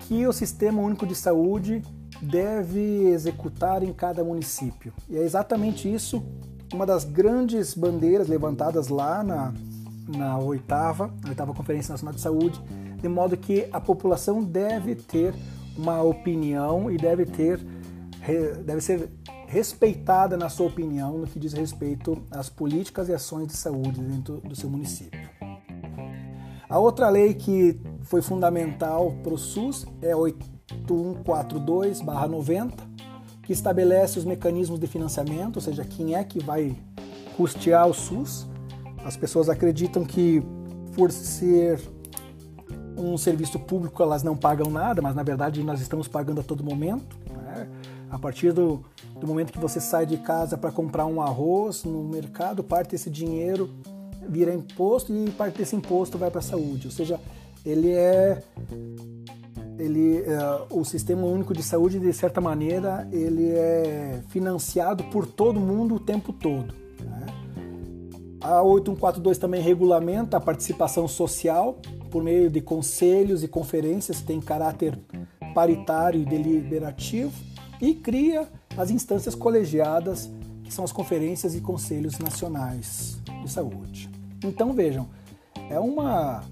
que 0.00 0.26
o 0.26 0.32
Sistema 0.32 0.80
Único 0.80 1.06
de 1.06 1.14
Saúde 1.14 1.82
deve 2.20 2.80
executar 3.08 3.82
em 3.82 3.92
cada 3.92 4.24
município. 4.24 4.92
E 5.08 5.16
é 5.16 5.22
exatamente 5.22 5.92
isso 5.92 6.22
uma 6.72 6.86
das 6.86 7.04
grandes 7.04 7.74
bandeiras 7.74 8.28
levantadas 8.28 8.88
lá 8.88 9.22
na, 9.22 9.52
na 10.08 10.38
oitava, 10.38 11.12
na 11.22 11.30
oitava 11.30 11.52
Conferência 11.52 11.92
Nacional 11.92 12.14
de 12.14 12.20
Saúde, 12.20 12.60
de 13.00 13.08
modo 13.08 13.36
que 13.36 13.68
a 13.72 13.80
população 13.80 14.42
deve 14.42 14.94
ter 14.94 15.34
uma 15.76 16.02
opinião 16.02 16.90
e 16.90 16.96
deve 16.96 17.26
ter 17.26 17.60
deve 18.64 18.80
ser 18.80 19.10
respeitada 19.46 20.36
na 20.36 20.48
sua 20.48 20.66
opinião 20.66 21.18
no 21.18 21.26
que 21.26 21.38
diz 21.38 21.52
respeito 21.52 22.20
às 22.30 22.48
políticas 22.48 23.08
e 23.08 23.12
ações 23.12 23.48
de 23.48 23.56
saúde 23.56 24.00
dentro 24.00 24.40
do 24.40 24.56
seu 24.56 24.70
município. 24.70 25.20
A 26.68 26.78
outra 26.78 27.10
lei 27.10 27.34
que 27.34 27.78
foi 28.02 28.22
fundamental 28.22 29.12
para 29.22 29.34
o 29.34 29.38
SUS 29.38 29.86
é 30.00 30.12
a 30.12 30.16
8142/90, 30.16 32.84
que 33.42 33.52
estabelece 33.52 34.18
os 34.18 34.24
mecanismos 34.24 34.80
de 34.80 34.86
financiamento, 34.86 35.56
ou 35.56 35.62
seja, 35.62 35.84
quem 35.84 36.14
é 36.14 36.24
que 36.24 36.42
vai 36.42 36.74
custear 37.36 37.86
o 37.86 37.92
SUS. 37.92 38.48
As 39.04 39.16
pessoas 39.16 39.48
acreditam 39.48 40.04
que 40.04 40.40
por 40.94 41.10
ser 41.10 41.80
um 42.96 43.18
serviço 43.18 43.58
público 43.58 44.02
elas 44.02 44.22
não 44.22 44.36
pagam 44.36 44.70
nada, 44.70 45.02
mas 45.02 45.14
na 45.14 45.22
verdade 45.22 45.62
nós 45.62 45.80
estamos 45.80 46.08
pagando 46.08 46.40
a 46.40 46.44
todo 46.44 46.64
momento. 46.64 47.21
A 48.12 48.18
partir 48.18 48.52
do, 48.52 48.84
do 49.18 49.26
momento 49.26 49.50
que 49.50 49.58
você 49.58 49.80
sai 49.80 50.04
de 50.04 50.18
casa 50.18 50.58
para 50.58 50.70
comprar 50.70 51.06
um 51.06 51.22
arroz 51.22 51.82
no 51.82 52.04
mercado, 52.04 52.62
parte 52.62 52.90
desse 52.90 53.08
dinheiro 53.08 53.70
vira 54.28 54.52
imposto 54.52 55.14
e 55.16 55.30
parte 55.30 55.56
desse 55.56 55.74
imposto 55.74 56.18
vai 56.18 56.30
para 56.30 56.40
a 56.40 56.42
saúde. 56.42 56.88
Ou 56.88 56.92
seja, 56.92 57.18
ele 57.64 57.90
é 57.90 58.42
ele 59.78 60.18
é, 60.18 60.38
o 60.68 60.84
sistema 60.84 61.24
único 61.24 61.54
de 61.54 61.62
saúde 61.62 61.98
de 61.98 62.12
certa 62.12 62.38
maneira 62.38 63.08
ele 63.10 63.48
é 63.48 64.22
financiado 64.28 65.04
por 65.04 65.26
todo 65.26 65.58
mundo 65.58 65.94
o 65.94 66.00
tempo 66.00 66.34
todo. 66.34 66.74
Né? 67.00 67.26
A 68.42 68.62
8142 68.62 69.38
também 69.38 69.62
regulamenta 69.62 70.36
a 70.36 70.40
participação 70.40 71.08
social 71.08 71.78
por 72.10 72.22
meio 72.22 72.50
de 72.50 72.60
conselhos 72.60 73.42
e 73.42 73.48
conferências 73.48 74.18
que 74.18 74.26
têm 74.26 74.38
caráter 74.38 74.98
paritário 75.54 76.20
e 76.20 76.26
deliberativo 76.26 77.51
e 77.82 77.92
cria 77.94 78.48
as 78.76 78.92
instâncias 78.92 79.34
colegiadas, 79.34 80.30
que 80.62 80.72
são 80.72 80.84
as 80.84 80.92
conferências 80.92 81.56
e 81.56 81.60
conselhos 81.60 82.16
nacionais 82.20 83.18
de 83.42 83.50
saúde. 83.50 84.08
Então 84.44 84.72
vejam, 84.72 85.08
é 85.68 85.80
uma 85.80 86.44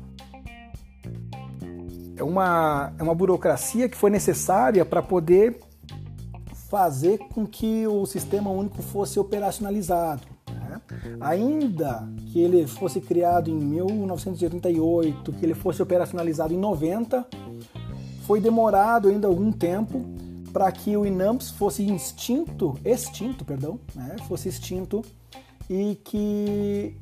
é 2.17 2.23
uma, 2.23 2.93
é 2.99 3.03
uma 3.03 3.15
burocracia 3.15 3.89
que 3.89 3.97
foi 3.97 4.11
necessária 4.11 4.85
para 4.85 5.01
poder 5.01 5.59
fazer 6.69 7.19
com 7.33 7.47
que 7.47 7.87
o 7.87 8.05
sistema 8.05 8.51
único 8.51 8.83
fosse 8.83 9.19
operacionalizado. 9.19 10.23
Né? 10.49 10.81
Ainda 11.21 12.07
que 12.27 12.41
ele 12.41 12.67
fosse 12.67 13.01
criado 13.01 13.49
em 13.49 13.55
1988, 13.55 15.33
que 15.33 15.47
ele 15.47 15.55
fosse 15.55 15.81
operacionalizado 15.81 16.53
em 16.53 16.59
90, 16.59 17.27
foi 18.27 18.41
demorado 18.41 19.09
ainda 19.09 19.27
algum 19.27 19.51
tempo 19.51 20.05
para 20.53 20.71
que 20.73 20.97
o 20.97 21.07
INAMPS 21.07 21.51
fosse 21.51 21.85
extinto, 21.93 22.79
extinto, 22.85 23.45
perdão, 23.45 23.79
né? 23.95 24.17
fosse 24.27 24.49
extinto 24.49 25.03
e 25.69 25.95
que 26.05 26.97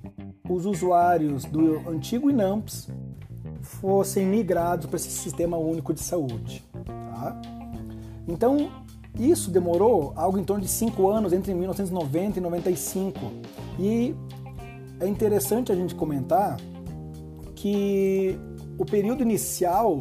os 0.48 0.66
usuários 0.66 1.44
do 1.44 1.88
antigo 1.88 2.30
INAMPS 2.30 2.88
fossem 3.62 4.26
migrados 4.26 4.86
para 4.86 4.96
esse 4.96 5.10
sistema 5.10 5.56
único 5.56 5.94
de 5.94 6.00
saúde. 6.00 6.62
Tá? 6.84 7.40
Então, 8.26 8.70
isso 9.18 9.50
demorou 9.50 10.12
algo 10.14 10.38
em 10.38 10.44
torno 10.44 10.62
de 10.62 10.68
cinco 10.70 11.08
anos, 11.08 11.32
entre 11.32 11.54
1990 11.54 12.38
e 12.38 12.42
95. 12.42 13.18
E 13.78 14.14
é 15.00 15.08
interessante 15.08 15.72
a 15.72 15.74
gente 15.74 15.94
comentar 15.94 16.56
que 17.54 18.38
o 18.78 18.84
período 18.84 19.22
inicial 19.22 19.98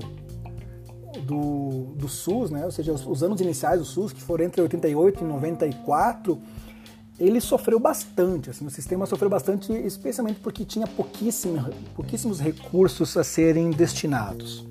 do, 1.22 1.94
do 1.96 2.08
SUS, 2.08 2.52
né, 2.52 2.66
ou 2.66 2.72
seja, 2.72 2.94
os, 2.94 3.06
os 3.06 3.24
anos 3.24 3.42
iniciais 3.42 3.80
do 3.80 3.86
SUS, 3.86 4.14
que 4.14 4.22
foram 4.22 4.46
entre 4.46 4.62
88 4.62 5.24
e 5.24 5.28
94, 5.28 6.40
ele 7.20 7.42
sofreu 7.42 7.80
bastante, 7.80 8.50
assim, 8.50 8.66
o 8.66 8.70
sistema 8.70 9.06
sofreu 9.06 9.30
bastante, 9.30 9.74
especialmente 9.74 10.40
porque 10.40 10.64
tinha 10.64 10.86
pouquíssimo, 10.86 11.58
pouquíssimos 11.96 12.40
recursos 12.40 13.18
a 13.18 13.24
serem 13.24 13.72
destinados. 13.72 14.66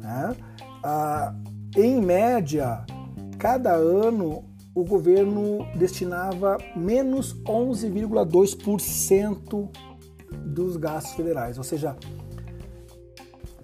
Né? 0.00 0.34
Ah, 0.82 1.34
em 1.76 2.00
média, 2.00 2.84
cada 3.38 3.74
ano 3.74 4.44
o 4.74 4.84
governo 4.84 5.66
destinava 5.74 6.56
menos 6.74 7.34
11,2% 7.44 9.68
dos 10.44 10.76
gastos 10.76 11.14
federais, 11.14 11.58
ou 11.58 11.64
seja, 11.64 11.96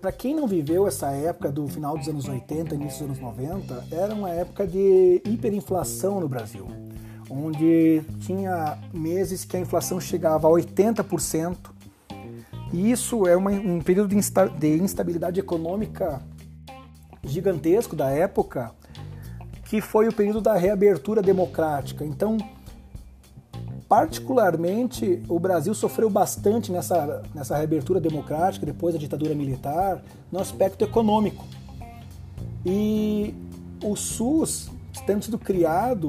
para 0.03 0.13
quem 0.13 0.35
não 0.35 0.47
viveu 0.47 0.87
essa 0.87 1.11
época 1.13 1.51
do 1.51 1.67
final 1.67 1.97
dos 1.97 2.09
anos 2.09 2.29
80, 2.29 2.75
início 2.75 3.07
dos 3.07 3.17
anos 3.17 3.39
90, 3.39 3.87
era 3.91 4.15
uma 4.15 4.29
época 4.29 4.67
de 4.67 5.23
hiperinflação 5.25 6.21
no 6.21 6.29
Brasil 6.29 6.67
onde 7.33 8.03
tinha 8.21 8.79
meses 8.93 9.45
que 9.45 9.57
a 9.57 9.61
inflação 9.61 9.99
chegava 9.99 10.47
a 10.47 10.51
80%. 10.51 11.57
E 12.73 12.91
isso 12.91 13.27
é 13.27 13.37
uma, 13.37 13.51
um 13.51 13.81
período 13.81 14.09
de, 14.11 14.17
insta, 14.17 14.49
de 14.49 14.77
instabilidade 14.79 15.41
econômica 15.41 16.21
gigantesco 17.25 17.97
da 17.97 18.11
época, 18.11 18.73
que 19.65 19.81
foi 19.81 20.09
o 20.09 20.13
período 20.13 20.41
da 20.41 20.55
reabertura 20.55 21.23
democrática. 21.23 22.05
Então, 22.05 22.37
particularmente, 23.93 25.23
o 25.29 25.39
Brasil 25.39 25.75
sofreu 25.75 26.09
bastante 26.09 26.73
nessa, 26.73 27.23
nessa 27.35 27.55
reabertura 27.59 28.01
democrática, 28.01 28.65
depois 28.65 28.95
da 28.95 28.99
ditadura 28.99 29.35
militar, 29.35 30.03
no 30.31 30.41
aspecto 30.41 30.83
econômico. 30.83 31.45
E 32.65 33.35
o 33.85 33.95
SUS, 33.95 34.71
tendo 35.05 35.23
sido 35.23 35.39
criado 35.39 36.09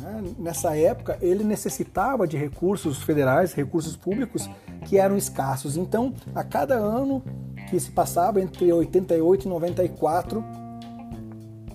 né? 0.00 0.34
Nessa 0.36 0.76
época, 0.76 1.16
ele 1.22 1.44
necessitava 1.44 2.26
de 2.26 2.36
recursos 2.36 3.00
federais, 3.04 3.52
recursos 3.52 3.94
públicos 3.94 4.50
que 4.86 4.98
eram 4.98 5.16
escassos. 5.16 5.76
Então, 5.76 6.12
a 6.34 6.42
cada 6.42 6.74
ano 6.74 7.22
que 7.70 7.78
se 7.78 7.92
passava 7.92 8.40
entre 8.40 8.72
88 8.72 9.46
e 9.46 9.48
94, 9.48 10.44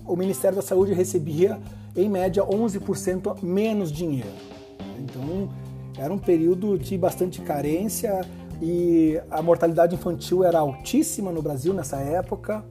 o 0.04 0.14
Ministério 0.14 0.56
da 0.56 0.62
Saúde 0.62 0.92
recebia 0.92 1.58
em 1.96 2.06
média 2.06 2.44
11% 2.44 3.42
menos 3.42 3.90
dinheiro. 3.90 4.57
Então, 4.98 5.48
era 5.96 6.12
um 6.12 6.18
período 6.18 6.78
de 6.78 6.96
bastante 6.96 7.40
carência 7.40 8.20
e 8.60 9.20
a 9.30 9.42
mortalidade 9.42 9.94
infantil 9.94 10.44
era 10.44 10.58
altíssima 10.58 11.32
no 11.32 11.42
Brasil 11.42 11.72
nessa 11.72 11.96
época. 11.98 12.64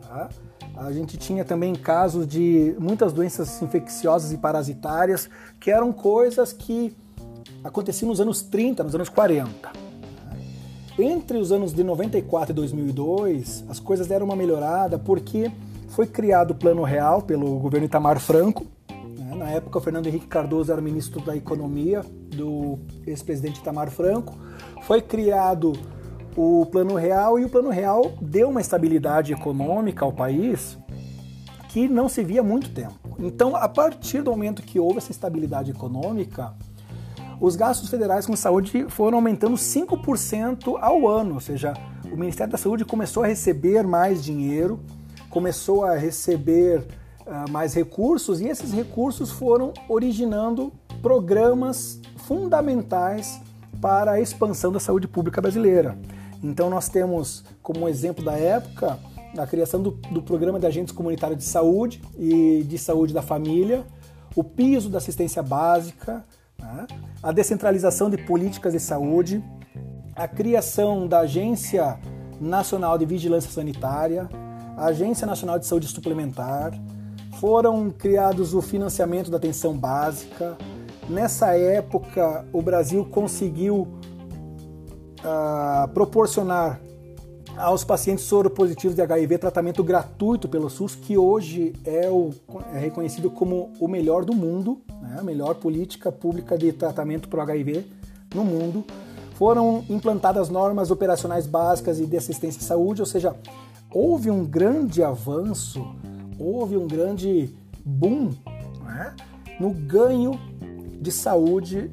Tá? 0.00 0.28
A 0.76 0.92
gente 0.92 1.16
tinha 1.16 1.44
também 1.44 1.74
casos 1.74 2.26
de 2.26 2.74
muitas 2.78 3.12
doenças 3.12 3.62
infecciosas 3.62 4.32
e 4.32 4.38
parasitárias, 4.38 5.28
que 5.60 5.70
eram 5.70 5.92
coisas 5.92 6.52
que 6.52 6.94
aconteciam 7.62 8.08
nos 8.08 8.20
anos 8.20 8.42
30, 8.42 8.82
nos 8.82 8.94
anos 8.94 9.08
40. 9.08 9.84
Entre 10.98 11.38
os 11.38 11.52
anos 11.52 11.72
de 11.72 11.82
94 11.82 12.52
e 12.52 12.54
2002, 12.54 13.64
as 13.68 13.80
coisas 13.80 14.06
deram 14.06 14.26
uma 14.26 14.36
melhorada 14.36 14.98
porque 14.98 15.50
foi 15.88 16.06
criado 16.06 16.52
o 16.52 16.54
Plano 16.54 16.82
Real 16.82 17.22
pelo 17.22 17.58
governo 17.58 17.86
Itamar 17.86 18.18
Franco. 18.20 18.66
Né? 19.34 19.44
Na 19.44 19.50
época, 19.50 19.78
o 19.78 19.80
Fernando 19.80 20.06
Henrique 20.06 20.26
Cardoso 20.26 20.72
era 20.72 20.80
ministro 20.80 21.20
da 21.20 21.36
Economia 21.36 22.02
do 22.34 22.78
ex-presidente 23.06 23.60
Itamar 23.60 23.90
Franco. 23.90 24.38
Foi 24.82 25.00
criado 25.00 25.72
o 26.36 26.66
Plano 26.66 26.94
Real 26.94 27.38
e 27.38 27.44
o 27.44 27.48
Plano 27.48 27.70
Real 27.70 28.12
deu 28.20 28.48
uma 28.48 28.60
estabilidade 28.60 29.32
econômica 29.32 30.04
ao 30.04 30.12
país 30.12 30.78
que 31.68 31.88
não 31.88 32.08
se 32.08 32.22
via 32.22 32.40
há 32.40 32.44
muito 32.44 32.70
tempo. 32.70 33.16
Então, 33.18 33.54
a 33.56 33.68
partir 33.68 34.22
do 34.22 34.30
momento 34.30 34.62
que 34.62 34.78
houve 34.78 34.98
essa 34.98 35.10
estabilidade 35.10 35.70
econômica, 35.70 36.54
os 37.40 37.56
gastos 37.56 37.88
federais 37.88 38.26
com 38.26 38.36
saúde 38.36 38.86
foram 38.88 39.18
aumentando 39.18 39.56
5% 39.56 40.76
ao 40.80 41.08
ano, 41.08 41.34
ou 41.34 41.40
seja, 41.40 41.74
o 42.04 42.16
Ministério 42.16 42.52
da 42.52 42.58
Saúde 42.58 42.84
começou 42.84 43.24
a 43.24 43.26
receber 43.26 43.82
mais 43.84 44.22
dinheiro, 44.22 44.80
começou 45.30 45.84
a 45.84 45.96
receber 45.96 46.86
uh, 47.26 47.50
mais 47.50 47.74
recursos 47.74 48.40
e 48.40 48.46
esses 48.46 48.72
recursos 48.72 49.30
foram 49.30 49.72
originando 49.88 50.72
programas 51.02 52.00
fundamentais 52.16 53.40
para 53.80 54.12
a 54.12 54.20
expansão 54.20 54.72
da 54.72 54.80
saúde 54.80 55.06
pública 55.06 55.40
brasileira. 55.40 55.98
Então 56.42 56.70
nós 56.70 56.88
temos 56.88 57.44
como 57.62 57.88
exemplo 57.88 58.24
da 58.24 58.32
época 58.32 58.98
a 59.36 59.46
criação 59.46 59.82
do, 59.82 59.90
do 59.90 60.22
programa 60.22 60.60
de 60.60 60.66
agentes 60.66 60.94
comunitários 60.94 61.38
de 61.38 61.44
saúde 61.44 62.00
e 62.16 62.62
de 62.62 62.78
saúde 62.78 63.12
da 63.12 63.22
família, 63.22 63.84
o 64.36 64.44
piso 64.44 64.88
da 64.88 64.98
assistência 64.98 65.42
básica, 65.42 66.24
né? 66.58 66.86
a 67.22 67.32
descentralização 67.32 68.08
de 68.08 68.18
políticas 68.18 68.72
de 68.72 68.80
saúde, 68.80 69.42
a 70.14 70.28
criação 70.28 71.08
da 71.08 71.20
Agência 71.20 71.98
Nacional 72.40 72.96
de 72.96 73.04
Vigilância 73.04 73.50
Sanitária, 73.50 74.28
a 74.76 74.86
Agência 74.86 75.26
Nacional 75.26 75.58
de 75.58 75.66
Saúde 75.66 75.88
Suplementar, 75.88 76.72
foram 77.40 77.90
criados 77.90 78.54
o 78.54 78.62
financiamento 78.62 79.30
da 79.30 79.36
atenção 79.36 79.76
básica. 79.76 80.56
Nessa 81.08 81.56
época, 81.56 82.44
o 82.52 82.62
Brasil 82.62 83.04
conseguiu 83.04 83.88
uh, 85.20 85.88
proporcionar 85.92 86.80
aos 87.56 87.84
pacientes 87.84 88.24
soropositivos 88.24 88.96
de 88.96 89.02
HIV 89.02 89.38
tratamento 89.38 89.82
gratuito 89.84 90.48
pelo 90.48 90.68
SUS, 90.68 90.94
que 90.94 91.16
hoje 91.16 91.72
é, 91.84 92.10
o, 92.10 92.30
é 92.72 92.78
reconhecido 92.78 93.30
como 93.30 93.72
o 93.78 93.86
melhor 93.86 94.24
do 94.24 94.34
mundo, 94.34 94.80
né? 95.00 95.16
a 95.18 95.22
melhor 95.22 95.54
política 95.54 96.10
pública 96.10 96.58
de 96.58 96.72
tratamento 96.72 97.28
para 97.28 97.38
o 97.38 97.42
HIV 97.42 97.86
no 98.34 98.44
mundo. 98.44 98.84
Foram 99.34 99.84
implantadas 99.88 100.48
normas 100.48 100.90
operacionais 100.90 101.46
básicas 101.46 101.98
e 102.00 102.06
de 102.06 102.16
assistência 102.16 102.60
à 102.60 102.64
saúde, 102.64 103.02
ou 103.02 103.06
seja, 103.06 103.34
houve 103.92 104.30
um 104.30 104.44
grande 104.44 105.02
avanço, 105.02 105.84
houve 106.38 106.76
um 106.76 106.86
grande 106.86 107.54
boom 107.84 108.30
né? 108.82 109.14
no 109.60 109.70
ganho 109.70 110.38
de 111.00 111.12
saúde 111.12 111.90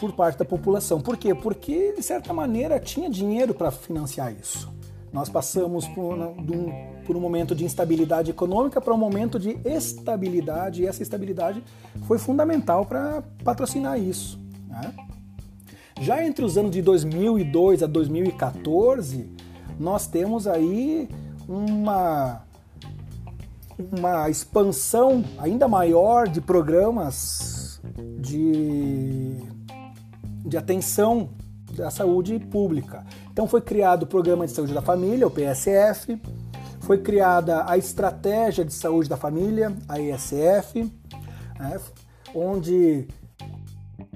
por 0.00 0.12
parte 0.12 0.38
da 0.38 0.44
população. 0.44 1.00
Por 1.00 1.16
quê? 1.16 1.34
Porque, 1.34 1.92
de 1.92 2.02
certa 2.02 2.32
maneira, 2.32 2.80
tinha 2.80 3.10
dinheiro 3.10 3.52
para 3.52 3.70
financiar 3.70 4.32
isso. 4.32 4.72
Nós 5.12 5.28
passamos 5.28 5.86
por 5.88 6.14
um, 6.14 6.72
por 7.04 7.16
um 7.16 7.20
momento 7.20 7.54
de 7.54 7.64
instabilidade 7.64 8.30
econômica 8.30 8.80
para 8.80 8.94
um 8.94 8.96
momento 8.96 9.38
de 9.38 9.58
estabilidade, 9.64 10.82
e 10.82 10.86
essa 10.86 11.02
estabilidade 11.02 11.62
foi 12.06 12.18
fundamental 12.18 12.86
para 12.86 13.22
patrocinar 13.44 13.98
isso. 13.98 14.38
Né? 14.68 14.94
Já 16.00 16.24
entre 16.24 16.44
os 16.44 16.56
anos 16.56 16.70
de 16.70 16.80
2002 16.80 17.82
a 17.82 17.86
2014, 17.86 19.28
nós 19.78 20.06
temos 20.06 20.46
aí 20.46 21.08
uma, 21.48 22.42
uma 23.92 24.28
expansão 24.28 25.24
ainda 25.38 25.66
maior 25.68 26.28
de 26.28 26.40
programas 26.40 27.80
de, 28.18 29.36
de 30.44 30.56
atenção 30.56 31.30
da 31.72 31.90
saúde 31.90 32.38
pública. 32.38 33.04
Então 33.32 33.46
foi 33.46 33.60
criado 33.60 34.02
o 34.02 34.06
Programa 34.06 34.46
de 34.46 34.52
Saúde 34.52 34.74
da 34.74 34.82
Família, 34.82 35.26
o 35.26 35.30
PSF, 35.30 36.20
foi 36.80 36.98
criada 36.98 37.64
a 37.68 37.78
Estratégia 37.78 38.64
de 38.64 38.72
Saúde 38.72 39.08
da 39.08 39.16
Família, 39.16 39.72
a 39.88 40.00
ESF, 40.00 40.92
né, 41.58 41.80
onde 42.34 43.06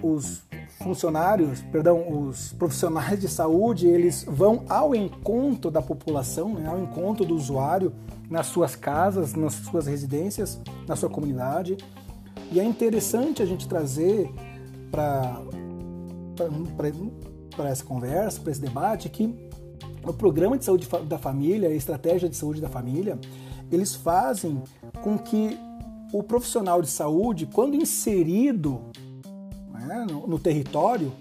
os 0.02 0.42
funcionários, 0.84 1.62
perdão, 1.72 2.28
os 2.28 2.52
profissionais 2.52 3.18
de 3.18 3.26
saúde, 3.26 3.86
eles 3.86 4.24
vão 4.28 4.64
ao 4.68 4.94
encontro 4.94 5.70
da 5.70 5.80
população, 5.80 6.54
né, 6.54 6.68
ao 6.68 6.78
encontro 6.78 7.24
do 7.24 7.34
usuário 7.34 7.92
nas 8.30 8.46
suas 8.46 8.76
casas, 8.76 9.34
nas 9.34 9.54
suas 9.54 9.86
residências, 9.86 10.60
na 10.86 10.94
sua 10.94 11.08
comunidade. 11.08 11.76
E 12.52 12.60
é 12.60 12.64
interessante 12.64 13.42
a 13.42 13.46
gente 13.46 13.66
trazer 13.66 14.30
para 14.90 15.40
para 17.56 17.68
essa 17.68 17.84
conversa, 17.84 18.40
para 18.40 18.50
esse 18.50 18.60
debate, 18.60 19.08
que 19.08 19.32
o 20.04 20.12
programa 20.12 20.58
de 20.58 20.64
saúde 20.64 20.88
da 21.06 21.16
família, 21.16 21.68
a 21.68 21.72
estratégia 21.72 22.28
de 22.28 22.36
saúde 22.36 22.60
da 22.60 22.68
família, 22.68 23.16
eles 23.70 23.94
fazem 23.94 24.60
com 25.00 25.16
que 25.16 25.56
o 26.12 26.22
profissional 26.22 26.82
de 26.82 26.88
saúde, 26.88 27.46
quando 27.46 27.74
inserido 27.76 28.82
né, 29.84 30.06
no, 30.08 30.26
no, 30.26 30.38
território, 30.38 31.12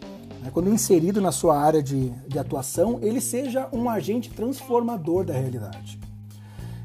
né, 0.41 0.49
quando 0.51 0.69
inserido 0.69 1.21
na 1.21 1.31
sua 1.31 1.57
área 1.57 1.81
de, 1.81 2.09
de 2.27 2.39
atuação, 2.39 2.99
ele 3.01 3.21
seja 3.21 3.67
um 3.71 3.89
agente 3.89 4.29
transformador 4.29 5.25
da 5.25 5.33
realidade. 5.33 5.99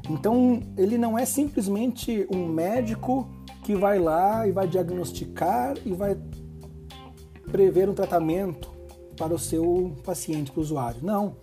Então, 0.09 0.61
ele 0.75 0.97
não 0.97 1.17
é 1.17 1.25
simplesmente 1.25 2.27
um 2.33 2.47
médico 2.47 3.29
que 3.63 3.75
vai 3.75 3.99
lá 3.99 4.47
e 4.47 4.51
vai 4.51 4.67
diagnosticar 4.67 5.75
e 5.85 5.93
vai 5.93 6.17
prever 7.51 7.87
um 7.87 7.93
tratamento 7.93 8.69
para 9.15 9.33
o 9.33 9.39
seu 9.39 9.95
paciente, 10.03 10.51
para 10.51 10.59
o 10.59 10.63
usuário. 10.63 11.01
Não. 11.03 11.35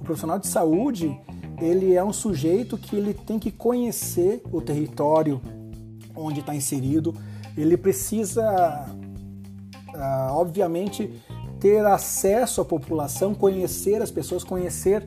O 0.00 0.04
profissional 0.04 0.38
de 0.38 0.46
saúde, 0.46 1.18
ele 1.60 1.94
é 1.94 2.04
um 2.04 2.12
sujeito 2.12 2.76
que 2.76 2.94
ele 2.94 3.14
tem 3.14 3.38
que 3.38 3.50
conhecer 3.50 4.42
o 4.52 4.60
território 4.60 5.40
onde 6.14 6.40
está 6.40 6.54
inserido, 6.54 7.14
ele 7.56 7.76
precisa, 7.76 8.86
ah, 9.98 10.30
obviamente, 10.32 11.12
ter 11.58 11.84
acesso 11.84 12.60
à 12.60 12.64
população, 12.64 13.34
conhecer 13.34 14.00
as 14.00 14.10
pessoas, 14.10 14.44
conhecer 14.44 15.06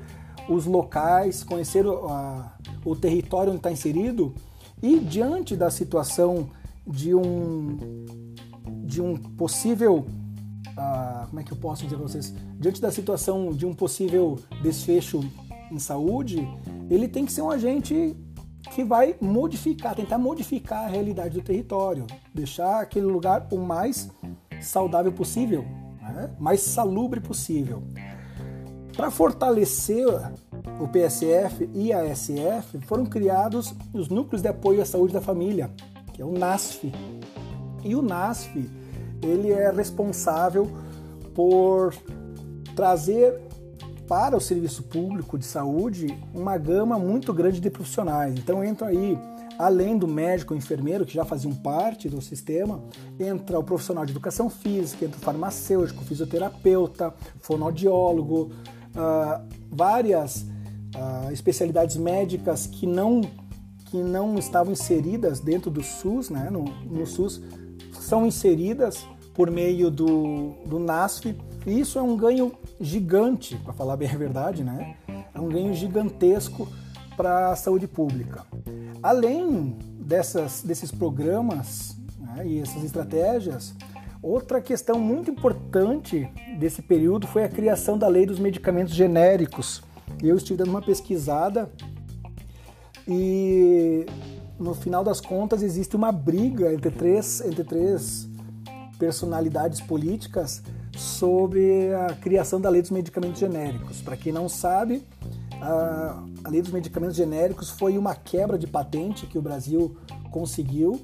os 0.49 0.65
locais, 0.65 1.43
conhecer 1.43 1.85
o, 1.85 2.07
a, 2.07 2.57
o 2.83 2.95
território 2.95 3.51
onde 3.51 3.59
está 3.59 3.71
inserido 3.71 4.33
e 4.81 4.99
diante 4.99 5.55
da 5.55 5.69
situação 5.69 6.49
de 6.87 7.13
um, 7.13 8.05
de 8.83 9.01
um 9.01 9.15
possível 9.15 10.05
como 11.29 11.39
é 11.39 11.43
que 11.43 11.51
eu 11.51 11.57
posso 11.57 11.83
dizer 11.83 11.97
para 11.97 12.07
vocês? 12.07 12.33
Diante 12.59 12.81
da 12.81 12.91
situação 12.91 13.51
de 13.51 13.65
um 13.65 13.73
possível 13.73 14.39
desfecho 14.61 15.23
em 15.71 15.79
saúde, 15.79 16.47
ele 16.89 17.07
tem 17.07 17.25
que 17.25 17.31
ser 17.31 17.41
um 17.41 17.51
agente 17.51 18.15
que 18.73 18.83
vai 18.83 19.15
modificar, 19.21 19.95
tentar 19.95 20.17
modificar 20.17 20.85
a 20.85 20.87
realidade 20.87 21.35
do 21.35 21.41
território, 21.41 22.05
deixar 22.33 22.81
aquele 22.81 23.05
lugar 23.05 23.47
o 23.51 23.57
mais 23.57 24.09
saudável 24.61 25.11
possível, 25.11 25.65
né? 26.01 26.29
mais 26.39 26.61
salubre 26.61 27.19
possível. 27.19 27.83
Para 28.95 29.09
fortalecer 29.09 30.05
o 30.79 30.87
PSF 30.87 31.69
e 31.73 31.93
a 31.93 32.03
SF, 32.13 32.79
foram 32.81 33.05
criados 33.05 33.73
os 33.93 34.09
núcleos 34.09 34.41
de 34.41 34.47
apoio 34.47 34.81
à 34.81 34.85
saúde 34.85 35.13
da 35.13 35.21
família, 35.21 35.71
que 36.13 36.21
é 36.21 36.25
o 36.25 36.31
NASF. 36.31 36.91
E 37.83 37.95
o 37.95 38.01
NASF 38.01 38.69
ele 39.21 39.51
é 39.51 39.71
responsável 39.71 40.69
por 41.33 41.93
trazer 42.75 43.39
para 44.07 44.35
o 44.35 44.41
serviço 44.41 44.83
público 44.83 45.37
de 45.37 45.45
saúde 45.45 46.17
uma 46.33 46.57
gama 46.57 46.97
muito 46.97 47.31
grande 47.33 47.59
de 47.59 47.69
profissionais. 47.69 48.33
Então 48.37 48.63
entra 48.63 48.87
aí, 48.87 49.17
além 49.59 49.97
do 49.97 50.07
médico, 50.07 50.55
enfermeiro, 50.55 51.05
que 51.05 51.13
já 51.13 51.25
faziam 51.25 51.53
parte 51.53 52.07
do 52.07 52.21
sistema, 52.21 52.81
entra 53.19 53.59
o 53.59 53.63
profissional 53.63 54.05
de 54.05 54.13
educação 54.13 54.49
física, 54.49 55.03
entra 55.03 55.17
o 55.17 55.21
farmacêutico, 55.21 56.01
fisioterapeuta, 56.05 57.13
fonoaudiólogo, 57.41 58.53
uh, 58.95 59.45
várias 59.69 60.43
uh, 60.95 61.29
especialidades 61.33 61.97
médicas 61.97 62.65
que 62.65 62.87
não, 62.87 63.19
que 63.87 63.97
não 63.97 64.39
estavam 64.39 64.71
inseridas 64.71 65.41
dentro 65.41 65.69
do 65.69 65.83
SUS, 65.83 66.29
né? 66.29 66.49
no, 66.49 66.63
no 66.63 67.05
SUS, 67.05 67.41
são 67.99 68.25
inseridas 68.25 69.05
por 69.33 69.51
meio 69.51 69.91
do, 69.91 70.53
do 70.65 70.79
NASF. 70.79 71.35
E 71.67 71.81
isso 71.81 71.99
é 71.99 72.01
um 72.01 72.15
ganho 72.15 72.53
gigante, 72.79 73.57
para 73.57 73.73
falar 73.73 73.97
bem 73.97 74.09
a 74.09 74.15
verdade, 74.15 74.63
né? 74.63 74.95
É 75.35 75.39
um 75.39 75.49
ganho 75.49 75.73
gigantesco 75.73 76.65
para 77.19 77.51
a 77.51 77.55
saúde 77.57 77.85
pública. 77.85 78.45
Além 79.03 79.77
dessas, 79.99 80.61
desses 80.61 80.89
programas 80.89 81.97
né, 82.17 82.47
e 82.47 82.61
essas 82.61 82.81
estratégias, 82.81 83.75
outra 84.23 84.61
questão 84.61 84.97
muito 84.97 85.29
importante 85.29 86.31
desse 86.57 86.81
período 86.81 87.27
foi 87.27 87.43
a 87.43 87.49
criação 87.49 87.97
da 87.97 88.07
lei 88.07 88.25
dos 88.25 88.39
medicamentos 88.39 88.93
genéricos. 88.93 89.83
Eu 90.23 90.37
estive 90.37 90.59
dando 90.59 90.69
uma 90.69 90.81
pesquisada 90.81 91.69
e 93.05 94.05
no 94.57 94.73
final 94.73 95.03
das 95.03 95.19
contas 95.19 95.61
existe 95.61 95.97
uma 95.97 96.13
briga 96.13 96.73
entre 96.73 96.89
três, 96.89 97.41
entre 97.41 97.65
três 97.65 98.29
personalidades 98.97 99.81
políticas 99.81 100.63
sobre 100.95 101.93
a 101.95 102.13
criação 102.13 102.61
da 102.61 102.69
lei 102.69 102.81
dos 102.81 102.91
medicamentos 102.91 103.41
genéricos. 103.41 104.01
Para 104.01 104.15
quem 104.15 104.31
não 104.31 104.47
sabe, 104.47 105.05
a, 105.61 106.23
lei 106.49 106.61
dos 106.61 106.71
medicamentos 106.71 107.15
genéricos 107.15 107.69
foi 107.69 107.97
uma 107.97 108.15
quebra 108.15 108.57
de 108.57 108.67
patente 108.67 109.25
que 109.25 109.37
o 109.37 109.41
Brasil 109.41 109.97
conseguiu 110.31 110.99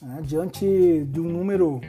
né, 0.00 0.20
diante 0.22 1.04
de 1.10 1.20
um 1.20 1.28
número 1.28 1.80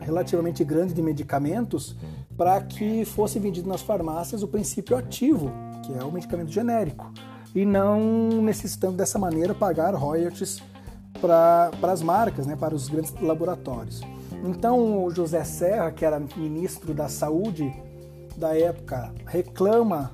relativamente 0.00 0.62
grande 0.64 0.92
de 0.92 1.02
medicamentos 1.02 1.96
para 2.36 2.60
que 2.60 3.04
fosse 3.04 3.38
vendido 3.38 3.68
nas 3.68 3.80
farmácias 3.80 4.42
o 4.42 4.48
princípio 4.48 4.96
ativo, 4.96 5.50
que 5.84 5.92
é 5.94 6.04
o 6.04 6.10
medicamento 6.10 6.50
genérico, 6.50 7.12
e 7.54 7.64
não 7.64 8.42
necessitando 8.42 8.96
dessa 8.96 9.18
maneira 9.18 9.54
pagar 9.54 9.94
royalties 9.94 10.62
para 11.20 11.70
as 11.82 12.02
marcas, 12.02 12.46
né, 12.46 12.56
para 12.56 12.74
os 12.74 12.88
grandes 12.88 13.14
laboratórios. 13.20 14.02
Então, 14.44 15.04
o 15.04 15.10
José 15.10 15.42
Serra, 15.44 15.90
que 15.90 16.04
era 16.04 16.20
ministro 16.36 16.92
da 16.92 17.08
Saúde 17.08 17.72
da 18.36 18.54
época, 18.56 19.14
reclama 19.26 20.10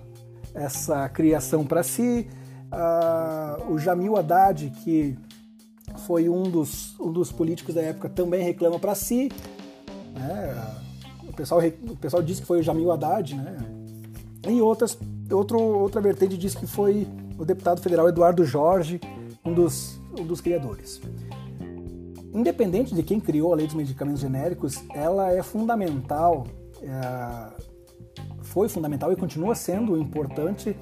essa 0.55 1.09
criação 1.09 1.65
para 1.65 1.83
si. 1.83 2.27
Uh, 2.73 3.73
o 3.73 3.79
Jamil 3.79 4.17
Haddad, 4.17 4.71
que 4.85 5.17
foi 6.07 6.29
um 6.29 6.45
dos, 6.45 6.99
um 7.01 7.13
dos 7.13 7.33
políticos 7.33 7.75
da 7.75 7.83
época, 7.83 8.09
também 8.09 8.43
reclama 8.43 8.79
para 8.79 8.95
si. 8.95 9.31
Né? 10.15 10.75
O, 11.29 11.33
pessoal, 11.33 11.61
o 11.89 11.97
pessoal 11.97 12.23
diz 12.23 12.41
que 12.41 12.47
foi 12.47 12.61
o 12.61 12.63
Jamil 12.63 12.91
Haddad, 12.91 13.35
né? 13.35 13.57
E 14.49 14.61
outras, 14.63 14.99
outro, 15.31 15.61
outra 15.61 16.01
vertente 16.01 16.37
diz 16.37 16.55
que 16.55 16.67
foi 16.67 17.07
o 17.39 17.45
deputado 17.45 17.81
federal 17.81 18.09
Eduardo 18.09 18.45
Jorge, 18.45 19.01
um 19.45 19.53
dos, 19.53 20.01
um 20.19 20.25
dos 20.25 20.41
criadores. 20.41 21.01
Independente 22.33 22.95
de 22.95 23.03
quem 23.03 23.21
criou 23.21 23.53
a 23.53 23.57
lei 23.57 23.67
dos 23.67 23.75
medicamentos 23.75 24.21
genéricos, 24.21 24.83
ela 24.95 25.33
é 25.33 25.43
fundamental, 25.43 26.47
é, 26.83 27.70
foi 28.51 28.69
fundamental 28.69 29.13
e 29.13 29.17
continua 29.17 29.55
sendo 29.55 29.97
importante 29.97 30.77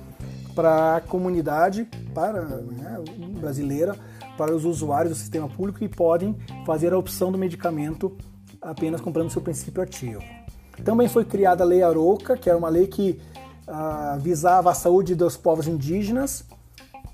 para 0.55 0.97
a 0.97 1.01
comunidade 1.01 1.87
para, 2.15 2.43
né, 2.43 2.99
brasileira, 3.39 3.95
para 4.37 4.55
os 4.55 4.65
usuários 4.65 5.13
do 5.13 5.19
sistema 5.19 5.49
público 5.49 5.79
que 5.79 5.89
podem 5.89 6.35
fazer 6.65 6.93
a 6.93 6.99
opção 6.99 7.31
do 7.31 7.37
medicamento 7.37 8.17
apenas 8.61 9.01
comprando 9.01 9.31
seu 9.31 9.43
princípio 9.43 9.83
ativo. 9.83 10.23
Também 10.83 11.09
foi 11.09 11.25
criada 11.25 11.63
a 11.63 11.67
Lei 11.67 11.83
Aroca, 11.83 12.37
que 12.37 12.49
era 12.49 12.59
uma 12.59 12.69
lei 12.69 12.87
que 12.87 13.21
ah, 13.67 14.17
visava 14.21 14.71
a 14.71 14.75
saúde 14.75 15.15
dos 15.15 15.37
povos 15.37 15.69
indígenas. 15.69 16.45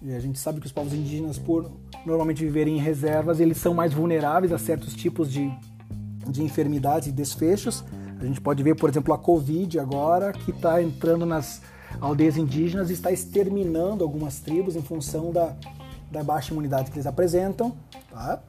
E 0.01 0.15
a 0.15 0.21
gente 0.21 0.39
sabe 0.39 0.61
que 0.61 0.67
os 0.67 0.73
povos 0.73 0.93
indígenas, 0.93 1.37
por 1.37 1.71
normalmente 2.07 2.45
viverem 2.45 2.77
em 2.77 2.81
reservas, 2.81 3.41
eles 3.41 3.57
são 3.59 3.75
mais 3.75 3.93
vulneráveis 3.93 4.53
a 4.53 4.59
certos 4.59 4.95
tipos 4.95 5.33
de, 5.33 5.51
de 6.29 6.43
enfermidades 6.43 7.09
e 7.09 7.13
desfechos. 7.13 7.83
A 8.21 8.25
gente 8.25 8.41
pode 8.41 8.63
ver, 8.63 8.75
por 8.75 8.89
exemplo, 8.89 9.13
a 9.13 9.19
Covid 9.19 9.79
agora, 9.79 10.33
que 10.33 10.51
está 10.51 10.83
entrando 10.83 11.27
nas 11.27 11.61
aldeias 12.01 12.37
indígenas 12.37 12.91
e 12.91 12.93
está 12.93 13.11
exterminando 13.11 14.03
algumas 14.03 14.41
tribos 14.41 14.77
em 14.77 14.83
função 14.83 15.31
da, 15.33 15.55
da 16.11 16.23
baixa 16.23 16.53
imunidade 16.53 16.91
que 16.91 16.97
eles 16.97 17.07
apresentam. 17.07 17.75
Tá? 18.11 18.41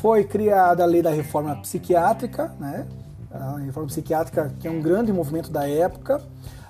Foi 0.00 0.24
criada 0.24 0.82
a 0.82 0.86
lei 0.86 1.02
da 1.02 1.10
reforma 1.10 1.56
psiquiátrica, 1.56 2.54
né? 2.58 2.86
a 3.30 3.58
reforma 3.58 3.88
psiquiátrica 3.88 4.52
que 4.58 4.66
é 4.66 4.70
um 4.70 4.80
grande 4.80 5.12
movimento 5.12 5.50
da 5.50 5.68
época, 5.68 6.22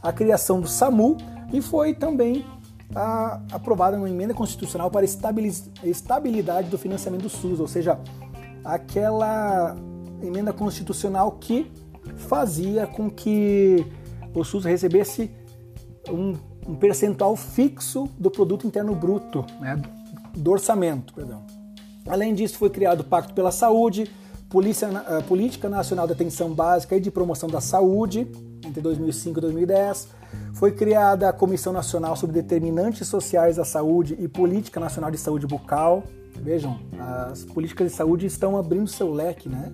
a 0.02 0.12
criação 0.12 0.60
do 0.60 0.68
SAMU 0.68 1.16
e 1.52 1.60
foi 1.60 1.94
também 1.94 2.44
a, 2.94 3.40
aprovada 3.52 3.96
uma 3.96 4.08
emenda 4.08 4.34
constitucional 4.34 4.90
para 4.90 5.04
estabilidade 5.04 6.68
do 6.68 6.78
financiamento 6.78 7.22
do 7.22 7.28
SUS, 7.28 7.60
ou 7.60 7.68
seja, 7.68 7.98
aquela 8.64 9.76
emenda 10.22 10.52
constitucional 10.52 11.32
que 11.32 11.70
fazia 12.18 12.86
com 12.86 13.10
que 13.10 13.86
o 14.34 14.44
SUS 14.44 14.64
recebesse 14.64 15.30
um, 16.10 16.34
um 16.66 16.74
percentual 16.74 17.34
fixo 17.36 18.08
do 18.18 18.30
produto 18.30 18.66
interno 18.66 18.94
bruto, 18.94 19.44
né, 19.60 19.80
do 20.36 20.50
orçamento, 20.50 21.14
perdão. 21.14 21.42
Além 22.06 22.34
disso, 22.34 22.56
foi 22.58 22.70
criado 22.70 23.00
o 23.00 23.04
Pacto 23.04 23.34
pela 23.34 23.50
Saúde, 23.50 24.10
Polícia, 24.48 24.88
uh, 24.88 25.22
Política 25.24 25.68
Nacional 25.68 26.06
de 26.06 26.14
Atenção 26.14 26.54
Básica 26.54 26.96
e 26.96 27.00
de 27.00 27.10
Promoção 27.10 27.48
da 27.48 27.60
Saúde, 27.60 28.26
entre 28.64 28.80
2005 28.80 29.38
e 29.38 29.42
2010. 29.42 30.08
Foi 30.54 30.72
criada 30.72 31.28
a 31.28 31.32
Comissão 31.32 31.72
Nacional 31.72 32.16
sobre 32.16 32.40
Determinantes 32.40 33.06
Sociais 33.06 33.56
da 33.56 33.64
Saúde 33.64 34.16
e 34.18 34.26
Política 34.26 34.80
Nacional 34.80 35.10
de 35.10 35.18
Saúde 35.18 35.46
Bucal. 35.46 36.02
Vejam, 36.34 36.78
as 37.30 37.44
políticas 37.44 37.90
de 37.90 37.96
saúde 37.96 38.26
estão 38.26 38.56
abrindo 38.56 38.88
seu 38.88 39.12
leque, 39.12 39.48
né? 39.48 39.72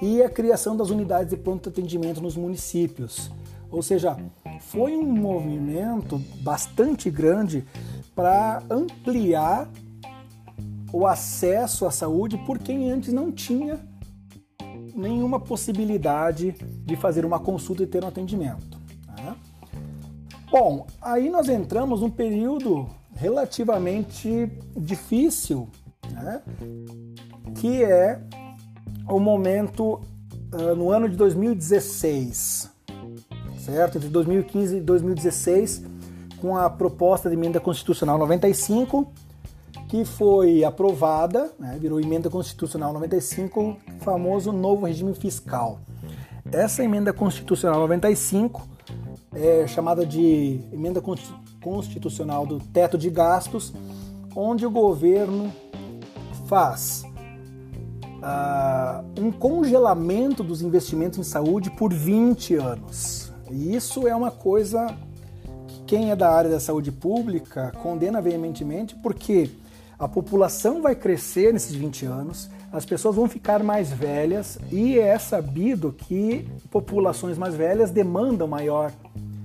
E 0.00 0.22
a 0.22 0.28
criação 0.28 0.76
das 0.76 0.90
unidades 0.90 1.30
de 1.30 1.36
pronto 1.36 1.68
atendimento 1.68 2.20
nos 2.20 2.36
municípios. 2.36 3.30
Ou 3.70 3.82
seja, 3.82 4.16
foi 4.60 4.96
um 4.96 5.06
movimento 5.06 6.18
bastante 6.40 7.10
grande 7.10 7.64
para 8.14 8.62
ampliar 8.70 9.68
o 10.92 11.06
acesso 11.06 11.84
à 11.86 11.90
saúde 11.90 12.38
por 12.38 12.58
quem 12.58 12.90
antes 12.90 13.12
não 13.12 13.30
tinha 13.32 13.78
nenhuma 14.94 15.38
possibilidade 15.38 16.52
de 16.84 16.96
fazer 16.96 17.24
uma 17.24 17.38
consulta 17.38 17.82
e 17.82 17.86
ter 17.86 18.02
um 18.02 18.08
atendimento. 18.08 18.78
Né? 19.08 19.36
Bom, 20.50 20.86
aí 21.02 21.28
nós 21.28 21.48
entramos 21.48 22.00
num 22.00 22.10
período 22.10 22.88
relativamente 23.14 24.50
difícil, 24.76 25.68
né? 26.10 26.40
que 27.56 27.82
é 27.82 28.20
o 29.08 29.20
momento 29.20 30.00
uh, 30.52 30.74
no 30.76 30.90
ano 30.90 31.08
de 31.08 31.16
2016, 31.16 32.70
certo? 33.58 33.98
Entre 33.98 34.08
2015 34.08 34.76
e 34.76 34.80
2016, 34.80 35.84
com 36.40 36.56
a 36.56 36.68
proposta 36.68 37.28
de 37.28 37.36
emenda 37.36 37.60
constitucional 37.60 38.18
95 38.18 39.12
que 39.88 40.04
foi 40.04 40.64
aprovada, 40.64 41.52
né, 41.58 41.78
virou 41.80 42.00
emenda 42.00 42.28
constitucional 42.28 42.92
95, 42.92 43.76
famoso 44.00 44.52
novo 44.52 44.86
regime 44.86 45.14
fiscal. 45.14 45.78
Essa 46.50 46.82
emenda 46.82 47.12
constitucional 47.12 47.80
95 47.80 48.66
é 49.32 49.66
chamada 49.66 50.04
de 50.04 50.60
emenda 50.72 51.00
constitucional 51.60 52.46
do 52.46 52.58
teto 52.58 52.98
de 52.98 53.10
gastos, 53.10 53.72
onde 54.34 54.66
o 54.66 54.70
governo 54.70 55.52
faz 56.46 57.05
uh, 58.26 59.04
um 59.20 59.30
congelamento 59.30 60.42
dos 60.42 60.60
investimentos 60.60 61.18
em 61.18 61.22
saúde 61.22 61.70
por 61.70 61.92
20 61.92 62.56
anos. 62.56 63.32
E 63.50 63.74
isso 63.74 64.08
é 64.08 64.14
uma 64.14 64.30
coisa 64.30 64.86
que 65.68 65.80
quem 65.86 66.10
é 66.10 66.16
da 66.16 66.30
área 66.30 66.50
da 66.50 66.58
saúde 66.58 66.90
pública 66.90 67.72
condena 67.82 68.20
veementemente, 68.20 68.96
porque 68.96 69.50
a 69.98 70.08
população 70.08 70.82
vai 70.82 70.94
crescer 70.94 71.52
nesses 71.52 71.74
20 71.74 72.06
anos, 72.06 72.50
as 72.72 72.84
pessoas 72.84 73.14
vão 73.14 73.28
ficar 73.28 73.62
mais 73.62 73.90
velhas 73.90 74.58
e 74.70 74.98
é 74.98 75.18
sabido 75.18 75.92
que 75.92 76.46
populações 76.70 77.38
mais 77.38 77.54
velhas 77.54 77.90
demandam 77.90 78.46
maior 78.46 78.92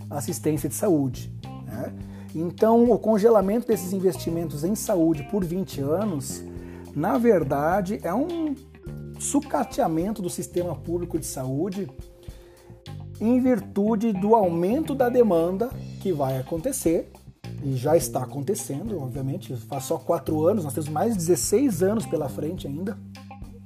assistência 0.10 0.68
de 0.68 0.76
saúde. 0.76 1.32
Né? 1.68 1.94
Então, 2.34 2.92
o 2.92 2.98
congelamento 2.98 3.68
desses 3.68 3.94
investimentos 3.94 4.64
em 4.64 4.76
saúde 4.76 5.24
por 5.32 5.46
20 5.46 5.82
anos, 5.82 6.44
na 6.94 7.18
verdade, 7.18 8.00
é 8.04 8.14
um 8.14 8.56
sucateamento 9.22 10.20
do 10.20 10.30
sistema 10.30 10.76
público 10.76 11.20
de 11.20 11.26
saúde 11.28 11.88
em 13.20 13.40
virtude 13.40 14.12
do 14.12 14.34
aumento 14.34 14.96
da 14.96 15.10
demanda 15.10 15.70
que 16.02 16.12
vai 16.12 16.40
acontecer 16.40 17.12
e 17.64 17.76
já 17.76 17.96
está 17.96 18.24
acontecendo, 18.24 19.00
obviamente, 19.00 19.56
faz 19.56 19.84
só 19.84 20.00
quatro 20.00 20.48
anos, 20.48 20.64
nós 20.64 20.74
temos 20.74 20.90
mais 20.90 21.12
de 21.12 21.20
16 21.20 21.84
anos 21.84 22.06
pela 22.08 22.28
frente 22.28 22.66
ainda, 22.66 22.98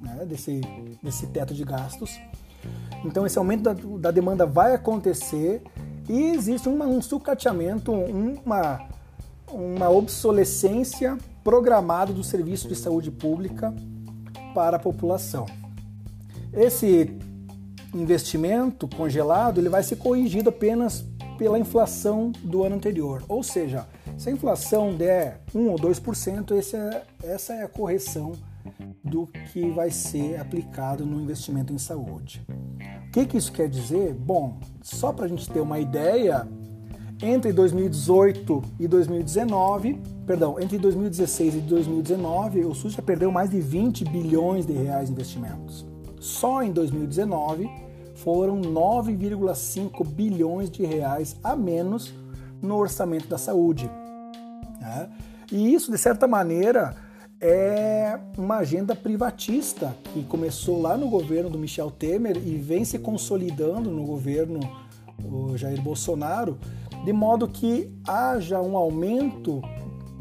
né, 0.01 0.25
desse, 0.25 0.59
desse 1.01 1.27
teto 1.27 1.53
de 1.53 1.63
gastos. 1.63 2.19
Então 3.05 3.25
esse 3.25 3.37
aumento 3.37 3.63
da, 3.63 3.73
da 3.73 4.11
demanda 4.11 4.45
vai 4.45 4.75
acontecer 4.75 5.61
e 6.09 6.31
existe 6.31 6.67
uma, 6.67 6.85
um 6.85 7.01
sucateamento, 7.01 7.93
uma, 7.93 8.85
uma 9.49 9.89
obsolescência 9.89 11.17
programada 11.45 12.11
do 12.11 12.25
serviço 12.25 12.67
de 12.67 12.75
saúde 12.75 13.09
pública 13.09 13.73
para 14.55 14.77
a 14.77 14.79
população. 14.79 15.45
Esse 16.53 17.13
investimento 17.93 18.87
congelado 18.87 19.59
ele 19.59 19.67
vai 19.67 19.83
ser 19.83 19.97
corrigido 19.97 20.49
apenas 20.49 21.05
pela 21.37 21.59
inflação 21.59 22.31
do 22.41 22.63
ano 22.63 22.77
anterior. 22.77 23.21
Ou 23.27 23.43
seja, 23.43 23.85
se 24.17 24.29
a 24.29 24.31
inflação 24.31 24.95
der 24.95 25.41
1 25.53 25.67
ou 25.67 25.75
2%, 25.77 26.51
esse 26.57 26.77
é, 26.77 27.03
essa 27.21 27.53
é 27.53 27.63
a 27.63 27.67
correção 27.67 28.31
do 29.03 29.27
que 29.51 29.69
vai 29.71 29.91
ser 29.91 30.39
aplicado 30.39 31.05
no 31.05 31.21
investimento 31.21 31.73
em 31.73 31.77
saúde. 31.77 32.41
O 33.07 33.11
que, 33.11 33.25
que 33.25 33.37
isso 33.37 33.51
quer 33.51 33.67
dizer? 33.67 34.13
Bom, 34.13 34.57
só 34.81 35.11
para 35.11 35.25
a 35.25 35.27
gente 35.27 35.49
ter 35.49 35.59
uma 35.59 35.79
ideia, 35.79 36.47
entre 37.21 37.53
2018 37.53 38.63
e 38.79 38.87
2019, 38.87 40.01
perdão, 40.25 40.59
entre 40.59 40.77
2016 40.77 41.55
e 41.55 41.59
2019, 41.59 42.65
o 42.65 42.73
SUS 42.73 42.93
já 42.93 43.01
perdeu 43.01 43.31
mais 43.31 43.49
de 43.49 43.61
20 43.61 44.03
bilhões 44.05 44.65
de 44.65 44.73
reais 44.73 45.09
em 45.09 45.13
investimentos. 45.13 45.85
Só 46.19 46.61
em 46.61 46.71
2019 46.71 47.69
foram 48.15 48.59
9,5 48.61 50.05
bilhões 50.05 50.69
de 50.69 50.85
reais 50.85 51.37
a 51.43 51.55
menos 51.55 52.13
no 52.61 52.75
orçamento 52.75 53.27
da 53.27 53.37
saúde. 53.37 53.89
Né? 54.81 55.09
E 55.51 55.73
isso, 55.73 55.91
de 55.91 55.97
certa 55.97 56.27
maneira, 56.27 56.95
é 57.39 58.17
uma 58.37 58.57
agenda 58.57 58.95
privatista 58.95 59.95
que 60.13 60.23
começou 60.23 60.81
lá 60.81 60.97
no 60.97 61.09
governo 61.09 61.49
do 61.49 61.59
Michel 61.59 61.91
Temer 61.91 62.37
e 62.37 62.57
vem 62.57 62.83
se 62.83 62.97
consolidando 62.97 63.91
no 63.91 64.03
governo 64.03 64.59
do 65.19 65.57
Jair 65.57 65.81
Bolsonaro, 65.81 66.57
de 67.05 67.13
modo 67.13 67.47
que 67.47 67.93
haja 68.07 68.59
um 68.59 68.75
aumento 68.75 69.61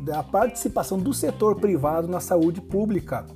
da 0.00 0.22
participação 0.22 0.98
do 0.98 1.14
setor 1.14 1.56
privado 1.56 2.06
na 2.06 2.20
saúde 2.20 2.60
pública. 2.60 3.26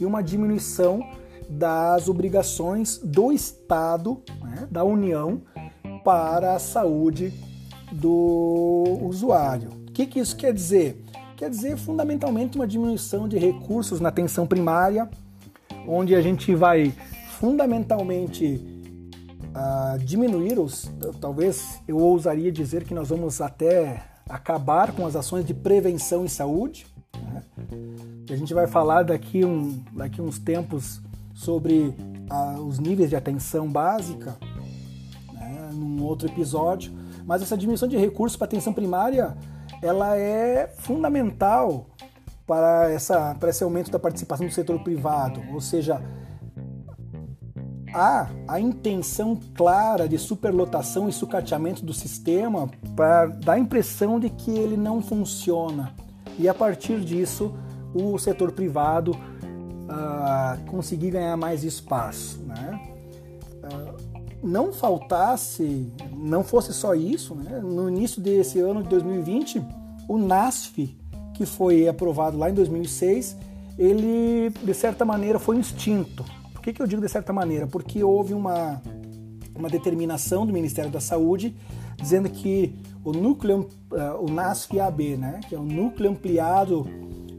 e 0.00 0.06
uma 0.06 0.22
diminuição 0.22 1.00
das 1.48 2.08
obrigações 2.08 2.98
do 3.02 3.32
Estado, 3.32 4.22
né, 4.40 4.68
da 4.70 4.84
União, 4.84 5.42
para 6.04 6.54
a 6.54 6.58
saúde 6.60 7.32
do 7.90 9.00
usuário. 9.02 9.70
O 9.88 9.92
que, 9.92 10.06
que 10.06 10.20
isso 10.20 10.36
quer 10.36 10.52
dizer? 10.52 11.04
Quer 11.36 11.50
dizer 11.50 11.76
fundamentalmente 11.76 12.56
uma 12.56 12.66
diminuição 12.66 13.26
de 13.26 13.38
recursos 13.38 13.98
na 13.98 14.08
atenção 14.08 14.46
primária, 14.46 15.10
onde 15.88 16.14
a 16.14 16.20
gente 16.20 16.54
vai 16.54 16.94
fundamentalmente 17.40 18.77
diminuir 20.04 20.58
os, 20.58 20.90
talvez 21.20 21.80
eu 21.86 21.96
ousaria 21.96 22.52
dizer 22.52 22.84
que 22.84 22.94
nós 22.94 23.08
vamos 23.08 23.40
até 23.40 24.02
acabar 24.28 24.92
com 24.92 25.06
as 25.06 25.16
ações 25.16 25.44
de 25.44 25.54
prevenção 25.54 26.24
em 26.24 26.28
saúde. 26.28 26.86
Né? 27.14 27.42
A 28.30 28.36
gente 28.36 28.52
vai 28.52 28.66
falar 28.66 29.04
daqui, 29.04 29.44
um, 29.44 29.82
daqui 29.92 30.20
uns 30.20 30.38
tempos 30.38 31.00
sobre 31.34 31.94
os 32.66 32.78
níveis 32.78 33.08
de 33.08 33.16
atenção 33.16 33.68
básica, 33.68 34.36
né? 35.32 35.70
num 35.72 36.02
outro 36.02 36.28
episódio. 36.28 36.92
Mas 37.24 37.42
essa 37.42 37.56
diminuição 37.56 37.88
de 37.88 37.96
recursos 37.96 38.36
para 38.36 38.46
atenção 38.46 38.72
primária, 38.72 39.36
ela 39.82 40.16
é 40.16 40.66
fundamental 40.78 41.86
para, 42.46 42.90
essa, 42.90 43.34
para 43.38 43.50
esse 43.50 43.62
aumento 43.62 43.90
da 43.90 43.98
participação 43.98 44.46
do 44.46 44.52
setor 44.52 44.82
privado, 44.82 45.42
ou 45.52 45.60
seja, 45.60 46.02
há 47.98 48.30
a 48.46 48.60
intenção 48.60 49.38
clara 49.54 50.08
de 50.08 50.16
superlotação 50.18 51.08
e 51.08 51.12
sucateamento 51.12 51.84
do 51.84 51.92
sistema 51.92 52.70
para 52.94 53.26
dar 53.26 53.54
a 53.54 53.58
impressão 53.58 54.20
de 54.20 54.30
que 54.30 54.50
ele 54.50 54.76
não 54.76 55.02
funciona. 55.02 55.92
E 56.38 56.48
a 56.48 56.54
partir 56.54 57.00
disso, 57.00 57.54
o 57.92 58.16
setor 58.18 58.52
privado 58.52 59.12
uh, 59.12 60.70
conseguir 60.70 61.10
ganhar 61.10 61.36
mais 61.36 61.64
espaço. 61.64 62.40
Né? 62.42 62.80
Uh, 63.64 64.18
não 64.42 64.72
faltasse, 64.72 65.92
não 66.16 66.44
fosse 66.44 66.72
só 66.72 66.94
isso, 66.94 67.34
né? 67.34 67.58
no 67.58 67.88
início 67.88 68.22
desse 68.22 68.60
ano 68.60 68.82
de 68.82 68.88
2020, 68.90 69.60
o 70.08 70.16
NASF, 70.16 70.96
que 71.34 71.44
foi 71.44 71.88
aprovado 71.88 72.38
lá 72.38 72.48
em 72.48 72.54
2006, 72.54 73.36
ele 73.76 74.50
de 74.62 74.74
certa 74.74 75.04
maneira 75.04 75.38
foi 75.38 75.58
extinto 75.58 76.24
que, 76.68 76.74
que 76.74 76.82
eu 76.82 76.86
digo 76.86 77.00
de 77.00 77.08
certa 77.08 77.32
maneira? 77.32 77.66
Porque 77.66 78.02
houve 78.02 78.34
uma, 78.34 78.80
uma 79.54 79.68
determinação 79.68 80.46
do 80.46 80.52
Ministério 80.52 80.90
da 80.90 81.00
Saúde 81.00 81.56
dizendo 81.96 82.28
que 82.28 82.74
o 83.04 83.12
núcleo, 83.12 83.68
uh, 83.90 84.22
o 84.22 84.30
NASF-AB, 84.30 85.16
né, 85.16 85.40
que 85.48 85.54
é 85.54 85.58
o 85.58 85.64
núcleo 85.64 86.10
ampliado 86.10 86.86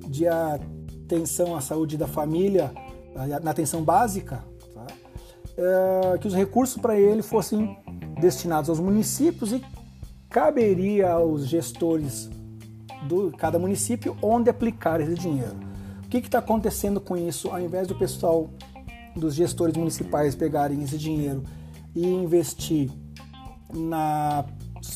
de 0.07 0.27
atenção 0.27 1.55
à 1.55 1.61
saúde 1.61 1.95
da 1.95 2.07
família, 2.07 2.71
uh, 3.15 3.43
na 3.43 3.51
atenção 3.51 3.83
básica, 3.83 4.43
tá? 4.73 4.87
uh, 5.57 6.19
que 6.19 6.27
os 6.27 6.33
recursos 6.33 6.81
para 6.81 6.99
ele 6.99 7.21
fossem 7.21 7.77
destinados 8.19 8.69
aos 8.69 8.79
municípios 8.79 9.53
e 9.53 9.63
caberia 10.29 11.11
aos 11.11 11.47
gestores 11.47 12.29
do 13.07 13.31
cada 13.31 13.57
município 13.57 14.17
onde 14.21 14.49
aplicar 14.49 14.99
esse 14.99 15.15
dinheiro. 15.15 15.55
O 16.03 16.09
que 16.09 16.17
está 16.17 16.39
acontecendo 16.39 16.99
com 16.99 17.15
isso? 17.15 17.49
Ao 17.49 17.61
invés 17.61 17.87
do 17.87 17.95
pessoal 17.95 18.49
dos 19.15 19.35
gestores 19.35 19.75
municipais 19.75 20.35
pegarem 20.35 20.81
esse 20.83 20.97
dinheiro 20.97 21.43
e 21.95 22.05
investir 22.05 22.89
nas 23.73 24.45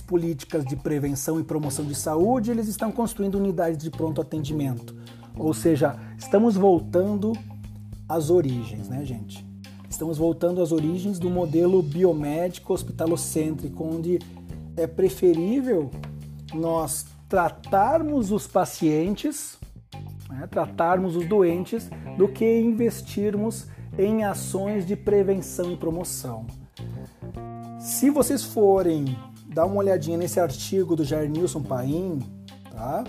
políticas 0.07 0.66
de 0.66 0.76
prevenção 0.76 1.39
e 1.39 1.43
promoção 1.43 1.86
de 1.86 1.95
saúde, 1.95 2.51
eles 2.51 2.68
estão 2.68 2.91
construindo 2.91 3.36
unidades 3.36 3.78
de 3.78 3.89
pronto 3.89 4.22
atendimento. 4.22 4.95
Ou 5.38 5.53
seja, 5.53 5.95
estamos 6.18 6.55
voltando 6.55 7.34
às 8.07 8.30
origens, 8.30 8.88
né, 8.88 9.03
gente? 9.05 9.45
Estamos 9.89 10.18
voltando 10.18 10.61
às 10.61 10.72
origens 10.72 11.20
do 11.20 11.30
modelo 11.30 11.82
biomédico 11.82 12.74
hospitalocêntrico, 12.74 13.84
onde 13.84 14.20
é 14.76 14.88
preferível 14.88 15.91
nós 16.53 17.05
tratarmos 17.30 18.32
os 18.32 18.47
pacientes, 18.47 19.57
né, 20.30 20.47
tratarmos 20.47 21.16
os 21.16 21.28
doentes, 21.28 21.89
do 22.18 22.28
que 22.28 22.59
investirmos 22.59 23.68
em 23.98 24.24
ações 24.24 24.86
de 24.86 24.96
prevenção 24.96 25.72
e 25.72 25.78
promoção. 25.78 26.46
Se 27.80 28.10
vocês 28.10 28.44
forem 28.44 29.18
dar 29.48 29.66
uma 29.66 29.76
olhadinha 29.76 30.18
nesse 30.18 30.39
artigo 30.39 30.96
do 30.96 31.04
Jair 31.04 31.30
Nilson 31.30 31.62
Paim, 31.62 32.20
tá? 32.72 33.04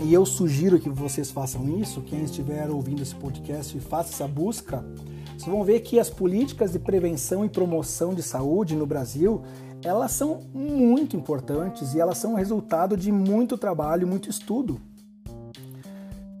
E 0.00 0.12
eu 0.12 0.24
sugiro 0.26 0.80
que 0.80 0.88
vocês 0.88 1.30
façam 1.30 1.68
isso, 1.78 2.00
quem 2.02 2.24
estiver 2.24 2.68
ouvindo 2.70 3.02
esse 3.02 3.14
podcast, 3.14 3.78
faça 3.80 4.10
essa 4.10 4.26
busca. 4.26 4.84
Vocês 5.26 5.44
vão 5.44 5.62
ver 5.62 5.80
que 5.80 5.98
as 5.98 6.10
políticas 6.10 6.72
de 6.72 6.78
prevenção 6.78 7.44
e 7.44 7.48
promoção 7.48 8.14
de 8.14 8.22
saúde 8.22 8.74
no 8.74 8.86
Brasil, 8.86 9.42
elas 9.84 10.12
são 10.12 10.40
muito 10.52 11.16
importantes 11.16 11.94
e 11.94 12.00
elas 12.00 12.18
são 12.18 12.34
resultado 12.34 12.96
de 12.96 13.12
muito 13.12 13.58
trabalho, 13.58 14.06
muito 14.06 14.30
estudo. 14.30 14.80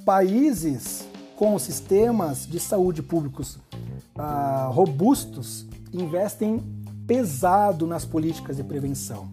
Países 0.04 1.08
com 1.36 1.58
sistemas 1.58 2.46
de 2.46 2.60
saúde 2.60 3.02
públicos 3.02 3.58
ah, 4.16 4.70
robustos, 4.72 5.66
investem 5.92 6.62
pesado 7.06 7.86
nas 7.86 8.04
políticas 8.04 8.56
de 8.56 8.64
prevenção. 8.64 9.28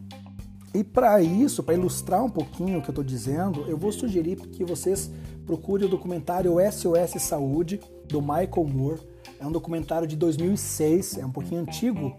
E 0.73 0.83
para 0.83 1.21
isso, 1.21 1.61
para 1.63 1.73
ilustrar 1.73 2.23
um 2.23 2.29
pouquinho 2.29 2.79
o 2.79 2.81
que 2.81 2.89
eu 2.89 2.93
estou 2.93 3.03
dizendo, 3.03 3.65
eu 3.67 3.77
vou 3.77 3.91
sugerir 3.91 4.37
que 4.37 4.63
vocês 4.63 5.11
procurem 5.45 5.85
o 5.85 5.89
documentário 5.89 6.55
SOS 6.71 7.21
Saúde, 7.21 7.79
do 8.07 8.21
Michael 8.21 8.67
Moore. 8.67 9.01
É 9.39 9.45
um 9.45 9.51
documentário 9.51 10.07
de 10.07 10.15
2006, 10.15 11.17
é 11.17 11.25
um 11.25 11.31
pouquinho 11.31 11.61
antigo, 11.61 12.15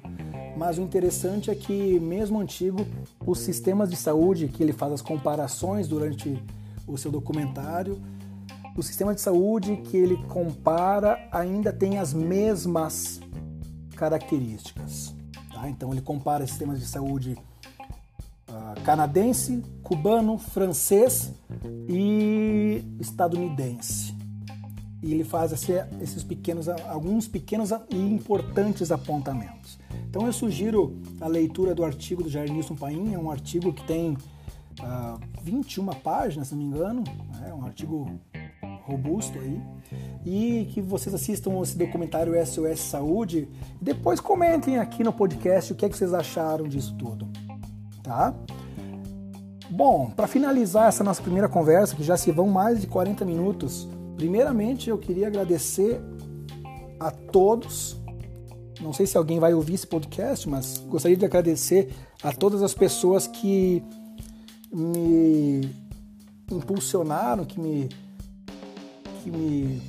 mas 0.57 0.77
o 0.79 0.83
interessante 0.83 1.51
é 1.51 1.55
que, 1.55 1.99
mesmo 1.99 2.39
antigo, 2.41 2.85
os 3.27 3.39
sistemas 3.39 3.91
de 3.91 3.97
saúde 3.97 4.49
que 4.49 4.63
ele 4.63 4.73
faz 4.73 4.93
as 4.93 5.03
comparações 5.03 5.89
durante 5.89 6.43
o 6.87 6.99
seu 6.99 7.11
documentário 7.11 8.01
o 8.77 8.83
sistema 8.83 9.15
de 9.15 9.21
saúde 9.21 9.77
que 9.77 9.97
ele 9.97 10.17
compara 10.29 11.19
ainda 11.31 11.73
tem 11.73 11.99
as 11.99 12.15
mesmas 12.15 13.21
características. 13.97 15.15
Tá? 15.53 15.69
Então 15.69 15.93
ele 15.93 16.01
compara 16.01 16.47
sistemas 16.47 16.81
de 16.81 16.87
saúde 16.87 17.37
uh, 18.49 18.81
canadense, 18.83 19.63
cubano, 19.83 20.39
francês 20.39 21.33
e 21.89 22.83
estadunidense. 22.99 24.15
E 25.03 25.13
ele 25.13 25.25
faz 25.25 25.53
esses 26.01 26.23
pequenos, 26.23 26.69
alguns 26.69 27.27
pequenos 27.27 27.71
e 27.91 27.97
importantes 27.97 28.93
apontamentos. 28.93 29.79
Então 30.09 30.27
eu 30.27 30.33
sugiro 30.33 30.97
a 31.21 31.27
leitura 31.27 31.75
do 31.75 31.85
artigo 31.85 32.23
do 32.23 32.29
Jair 32.29 32.53
Nilson 32.53 32.77
Paim, 32.77 33.13
é 33.13 33.19
um 33.19 33.31
artigo 33.31 33.73
que 33.73 33.85
tem 33.85 34.13
uh, 34.13 34.17
ah, 34.83 35.19
21 35.43 35.87
páginas, 35.87 36.49
se 36.49 36.55
não 36.55 36.63
me 36.63 36.69
engano, 36.69 37.03
é 37.45 37.53
um 37.53 37.65
artigo 37.65 38.09
robusto 38.85 39.39
aí. 39.39 39.61
E 40.25 40.69
que 40.73 40.81
vocês 40.81 41.15
assistam 41.15 41.61
esse 41.63 41.77
documentário 41.77 42.35
SOS 42.47 42.81
Saúde. 42.81 43.49
Depois 43.81 44.21
comentem 44.21 44.79
aqui 44.79 45.03
no 45.03 45.13
podcast 45.13 45.73
o 45.73 45.77
que, 45.77 45.85
é 45.85 45.89
que 45.89 45.97
vocês 45.97 46.15
acharam 46.15 46.69
disso 46.69 46.95
tudo. 46.99 47.29
Tá? 48.03 48.35
Bom, 49.71 50.11
para 50.11 50.27
finalizar 50.27 50.89
essa 50.89 51.03
nossa 51.03 51.23
primeira 51.23 51.49
conversa, 51.49 51.97
que 51.97 52.03
já 52.03 52.17
se 52.17 52.31
vão 52.31 52.47
mais 52.47 52.81
de 52.81 52.87
40 52.87 53.25
minutos, 53.25 53.89
primeiramente 54.17 54.91
eu 54.91 54.99
queria 54.99 55.29
agradecer 55.29 56.01
a 57.01 57.11
todos. 57.11 57.97
Não 58.81 58.93
sei 58.93 59.07
se 59.07 59.17
alguém 59.17 59.39
vai 59.39 59.55
ouvir 59.55 59.75
esse 59.75 59.87
podcast, 59.87 60.49
mas 60.49 60.79
gostaria 60.79 61.17
de 61.17 61.25
agradecer 61.25 61.91
a 62.23 62.33
todas 62.33 62.63
as 62.63 62.75
pessoas 62.75 63.27
que 63.27 63.83
me 64.73 65.71
impulsionaram, 66.51 67.45
que 67.45 67.61
me 67.61 67.89
que 69.23 69.31
me 69.31 69.81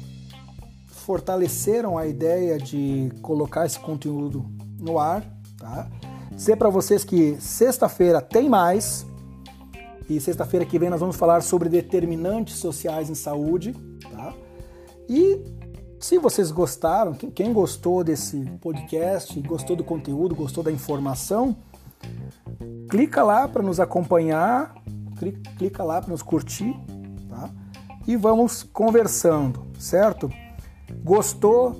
fortaleceram 0.85 1.97
a 1.97 2.07
ideia 2.07 2.57
de 2.57 3.11
colocar 3.21 3.65
esse 3.65 3.79
conteúdo 3.79 4.45
no 4.79 4.99
ar, 4.99 5.25
tá? 5.57 5.89
Dizer 6.31 6.55
para 6.55 6.69
vocês 6.69 7.03
que 7.03 7.35
sexta-feira 7.39 8.21
tem 8.21 8.49
mais 8.49 9.05
e 10.09 10.19
sexta-feira 10.19 10.65
que 10.65 10.77
vem 10.77 10.89
nós 10.89 10.99
vamos 10.99 11.15
falar 11.15 11.41
sobre 11.41 11.69
determinantes 11.69 12.55
sociais 12.55 13.09
em 13.09 13.15
saúde, 13.15 13.73
tá? 14.11 14.33
E 15.09 15.41
se 15.99 16.17
vocês 16.17 16.51
gostaram, 16.51 17.13
quem 17.13 17.53
gostou 17.53 18.03
desse 18.03 18.37
podcast, 18.61 19.39
gostou 19.41 19.75
do 19.75 19.83
conteúdo, 19.83 20.35
gostou 20.35 20.63
da 20.63 20.71
informação, 20.71 21.55
clica 22.89 23.23
lá 23.23 23.47
para 23.47 23.63
nos 23.63 23.79
acompanhar, 23.79 24.75
clica 25.57 25.83
lá 25.83 26.01
para 26.01 26.11
nos 26.11 26.21
curtir? 26.21 26.75
E 28.07 28.15
vamos 28.15 28.63
conversando, 28.63 29.65
certo? 29.77 30.29
Gostou? 31.03 31.75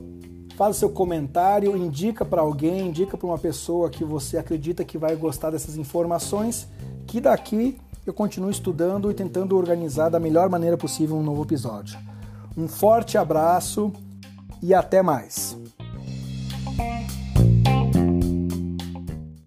Faz 0.56 0.76
o 0.76 0.80
seu 0.80 0.90
comentário, 0.90 1.76
indica 1.76 2.24
para 2.24 2.42
alguém, 2.42 2.88
indica 2.88 3.18
para 3.18 3.26
uma 3.26 3.40
pessoa 3.40 3.90
que 3.90 4.04
você 4.04 4.38
acredita 4.38 4.86
que 4.86 4.98
vai 4.98 5.16
gostar 5.16 5.50
dessas 5.50 5.78
informações, 5.78 6.68
que 7.08 7.20
daqui 7.20 7.78
eu 8.06 8.14
continuo 8.14 8.52
estudando 8.52 9.10
e 9.10 9.14
tentando 9.14 9.58
organizar 9.58 10.10
da 10.10 10.20
melhor 10.20 10.50
maneira 10.50 10.78
possível 10.78 11.16
um 11.16 11.24
novo 11.24 11.44
episódio. 11.44 11.98
Um 12.56 12.68
forte 12.68 13.18
abraço 13.18 13.92
e 14.62 14.74
até 14.74 15.02
mais. 15.02 15.58